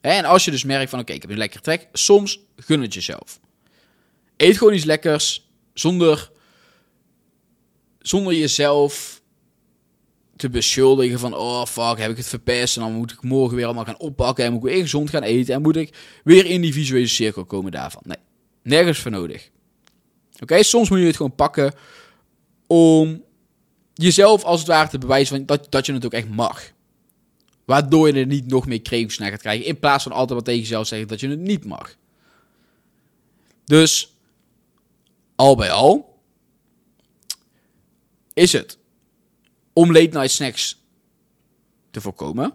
En 0.00 0.24
als 0.24 0.44
je 0.44 0.50
dus 0.50 0.64
merkt 0.64 0.90
van 0.90 0.98
oké, 0.98 1.12
ik 1.12 1.22
heb 1.22 1.30
een 1.30 1.38
lekkere 1.38 1.62
trek, 1.62 1.88
soms 1.92 2.40
gun 2.56 2.82
het 2.82 2.94
jezelf. 2.94 3.40
Eet 4.36 4.56
gewoon 4.56 4.74
iets 4.74 4.84
lekkers 4.84 5.50
zonder, 5.74 6.30
zonder 7.98 8.34
jezelf 8.34 9.22
te 10.36 10.50
beschuldigen 10.50 11.18
van 11.18 11.34
oh 11.34 11.64
fuck, 11.64 11.98
heb 11.98 12.10
ik 12.10 12.16
het 12.16 12.26
verpest 12.26 12.76
en 12.76 12.82
dan 12.82 12.92
moet 12.92 13.12
ik 13.12 13.22
morgen 13.22 13.56
weer 13.56 13.64
allemaal 13.64 13.84
gaan 13.84 13.98
oppakken 13.98 14.44
en 14.44 14.52
moet 14.52 14.64
ik 14.64 14.70
weer 14.70 14.82
gezond 14.82 15.10
gaan 15.10 15.22
eten 15.22 15.54
en 15.54 15.62
moet 15.62 15.76
ik 15.76 16.20
weer 16.24 16.46
in 16.46 16.60
die 16.60 16.72
visuele 16.72 17.06
cirkel 17.06 17.44
komen 17.44 17.72
daarvan. 17.72 18.02
Nee, 18.04 18.16
nergens 18.62 18.98
voor 18.98 19.10
nodig. 19.10 19.50
Oké, 20.40 20.62
soms 20.62 20.88
moet 20.90 20.98
je 20.98 21.04
het 21.04 21.16
gewoon 21.16 21.34
pakken 21.34 21.74
om 22.66 23.22
jezelf 23.98 24.44
als 24.44 24.58
het 24.58 24.68
ware 24.68 24.88
te 24.88 24.98
bewijzen 24.98 25.36
van 25.36 25.46
dat, 25.46 25.66
dat 25.70 25.86
je 25.86 25.92
het 25.92 26.04
ook 26.04 26.12
echt 26.12 26.28
mag. 26.28 26.70
Waardoor 27.64 28.06
je 28.06 28.12
er 28.12 28.26
niet 28.26 28.46
nog 28.46 28.66
meer 28.66 28.82
kreegels 28.82 29.18
naar 29.18 29.30
gaat 29.30 29.40
krijgen. 29.40 29.66
In 29.66 29.78
plaats 29.78 30.02
van 30.02 30.12
altijd 30.12 30.30
wat 30.30 30.44
tegen 30.44 30.60
jezelf 30.60 30.86
zeggen 30.86 31.08
dat 31.08 31.20
je 31.20 31.28
het 31.28 31.38
niet 31.38 31.64
mag. 31.64 31.96
Dus, 33.64 34.14
al 35.36 35.56
bij 35.56 35.70
al, 35.70 36.18
is 38.34 38.52
het 38.52 38.78
om 39.72 39.92
late 39.92 40.18
night 40.18 40.30
snacks 40.30 40.82
te 41.90 42.00
voorkomen. 42.00 42.54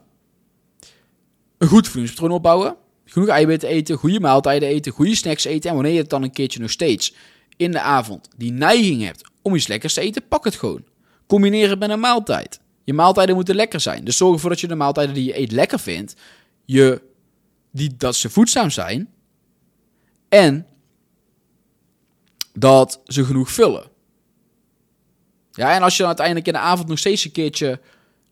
Een 1.58 1.67
goed 1.67 1.88
voedingspatroon 1.88 2.32
opbouwen. 2.32 2.75
Genoeg 3.06 3.27
eiwitten 3.27 3.69
eten, 3.69 3.97
goede 3.97 4.19
maaltijden 4.19 4.69
eten, 4.69 4.91
goede 4.91 5.15
snacks 5.15 5.43
eten. 5.43 5.69
En 5.69 5.75
wanneer 5.75 5.93
je 5.93 5.99
het 5.99 6.10
dan 6.10 6.23
een 6.23 6.32
keertje 6.32 6.60
nog 6.60 6.71
steeds 6.71 7.13
in 7.58 7.71
de 7.71 7.79
avond 7.79 8.29
die 8.36 8.51
neiging 8.51 9.01
hebt 9.01 9.21
om 9.41 9.56
iets 9.56 9.67
lekkers 9.67 9.93
te 9.93 10.01
eten, 10.01 10.27
pak 10.27 10.43
het 10.43 10.56
gewoon. 10.56 10.84
Combineer 11.34 11.69
het 11.69 11.80
met 11.80 11.89
een 11.89 12.00
maaltijd. 12.00 12.60
Je 12.84 12.93
maaltijden 12.93 13.36
moeten 13.36 13.56
lekker 13.56 13.80
zijn. 13.80 14.04
Dus 14.04 14.17
zorg 14.17 14.34
ervoor 14.34 14.50
dat 14.50 14.60
je 14.60 14.67
de 14.67 14.76
maaltijden 14.76 15.13
die 15.13 15.26
je 15.26 15.39
eet 15.39 15.52
lekker 15.52 15.80
vindt. 15.80 16.15
Je, 16.65 17.02
die, 17.72 17.96
dat 17.98 18.15
ze 18.15 18.30
voedzaam 18.30 18.69
zijn. 18.69 19.13
En 20.30 20.67
dat 22.54 23.02
ze 23.06 23.26
genoeg 23.26 23.52
vullen. 23.52 23.89
Ja, 25.52 25.76
en 25.76 25.82
als 25.82 25.93
je 25.93 25.98
dan 25.98 26.08
uiteindelijk 26.08 26.48
in 26.48 26.54
de 26.54 26.60
avond 26.60 26.88
nog 26.88 27.00
steeds 27.00 27.26
een 27.26 27.32
keertje 27.32 27.80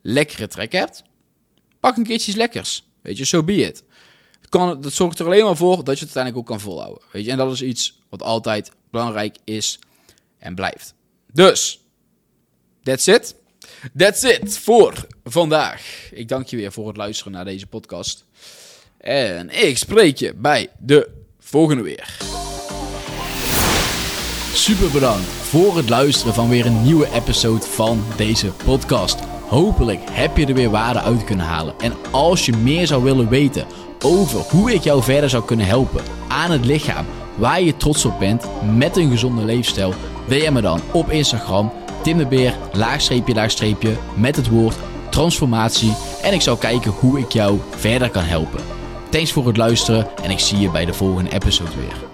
lekkere 0.01 0.47
trek 0.47 0.71
hebt, 0.71 1.03
pak 1.79 1.97
een 1.97 2.03
keertje 2.03 2.27
iets 2.27 2.39
lekkers. 2.39 2.87
Weet 3.01 3.17
je, 3.17 3.25
zo 3.25 3.37
so 3.37 3.43
be 3.43 3.55
it. 3.55 3.83
Kan, 4.49 4.81
dat 4.81 4.93
zorgt 4.93 5.19
er 5.19 5.25
alleen 5.25 5.43
maar 5.43 5.57
voor 5.57 5.75
dat 5.75 5.99
je 5.99 6.05
het 6.05 6.15
uiteindelijk 6.15 6.37
ook 6.37 6.45
kan 6.45 6.59
volhouden. 6.59 7.03
Weet 7.11 7.25
je, 7.25 7.31
en 7.31 7.37
dat 7.37 7.51
is 7.51 7.61
iets 7.61 7.99
wat 8.09 8.21
altijd 8.21 8.71
belangrijk 8.89 9.37
is 9.43 9.79
en 10.37 10.55
blijft. 10.55 10.93
Dus, 11.33 11.81
That's 12.83 13.07
it. 13.07 13.35
That's 13.97 14.23
it 14.23 14.57
voor 14.57 15.07
vandaag. 15.23 16.09
Ik 16.11 16.27
dank 16.27 16.47
je 16.47 16.57
weer 16.57 16.71
voor 16.71 16.87
het 16.87 16.97
luisteren 16.97 17.31
naar 17.31 17.45
deze 17.45 17.67
podcast. 17.67 18.25
En 18.97 19.49
ik 19.49 19.77
spreek 19.77 20.17
je 20.17 20.33
bij 20.33 20.69
de 20.79 21.09
volgende 21.39 21.83
weer. 21.83 22.17
Super 24.53 24.91
bedankt 24.91 25.27
voor 25.27 25.77
het 25.77 25.89
luisteren 25.89 26.33
van 26.33 26.49
weer 26.49 26.65
een 26.65 26.83
nieuwe 26.83 27.07
episode 27.13 27.65
van 27.65 28.03
deze 28.17 28.51
podcast. 28.65 29.19
Hopelijk 29.47 29.99
heb 30.11 30.37
je 30.37 30.45
er 30.45 30.53
weer 30.53 30.69
waarde 30.69 31.01
uit 31.01 31.23
kunnen 31.23 31.45
halen. 31.45 31.73
En 31.79 31.93
als 32.11 32.45
je 32.45 32.55
meer 32.55 32.87
zou 32.87 33.03
willen 33.03 33.29
weten 33.29 33.67
over 33.99 34.39
hoe 34.39 34.73
ik 34.73 34.81
jou 34.81 35.03
verder 35.03 35.29
zou 35.29 35.45
kunnen 35.45 35.65
helpen 35.65 36.03
aan 36.27 36.51
het 36.51 36.65
lichaam 36.65 37.05
waar 37.37 37.61
je 37.61 37.77
trots 37.77 38.05
op 38.05 38.19
bent 38.19 38.45
met 38.75 38.97
een 38.97 39.09
gezonde 39.09 39.45
leefstijl, 39.45 39.93
DM 40.27 40.53
me 40.53 40.61
dan 40.61 40.81
op 40.91 41.09
Instagram 41.09 41.71
Tim 42.03 42.17
de 42.17 42.25
Beer, 42.25 42.53
laagstreepje, 42.73 43.33
laagstreepje, 43.33 43.97
met 44.15 44.35
het 44.35 44.49
woord 44.49 44.75
transformatie. 45.09 45.93
En 46.21 46.33
ik 46.33 46.41
zal 46.41 46.57
kijken 46.57 46.91
hoe 46.91 47.19
ik 47.19 47.31
jou 47.31 47.59
verder 47.69 48.09
kan 48.09 48.23
helpen. 48.23 48.63
Thanks 49.09 49.31
voor 49.31 49.47
het 49.47 49.57
luisteren 49.57 50.07
en 50.23 50.31
ik 50.31 50.39
zie 50.39 50.59
je 50.59 50.71
bij 50.71 50.85
de 50.85 50.93
volgende 50.93 51.31
episode 51.31 51.75
weer. 51.75 52.10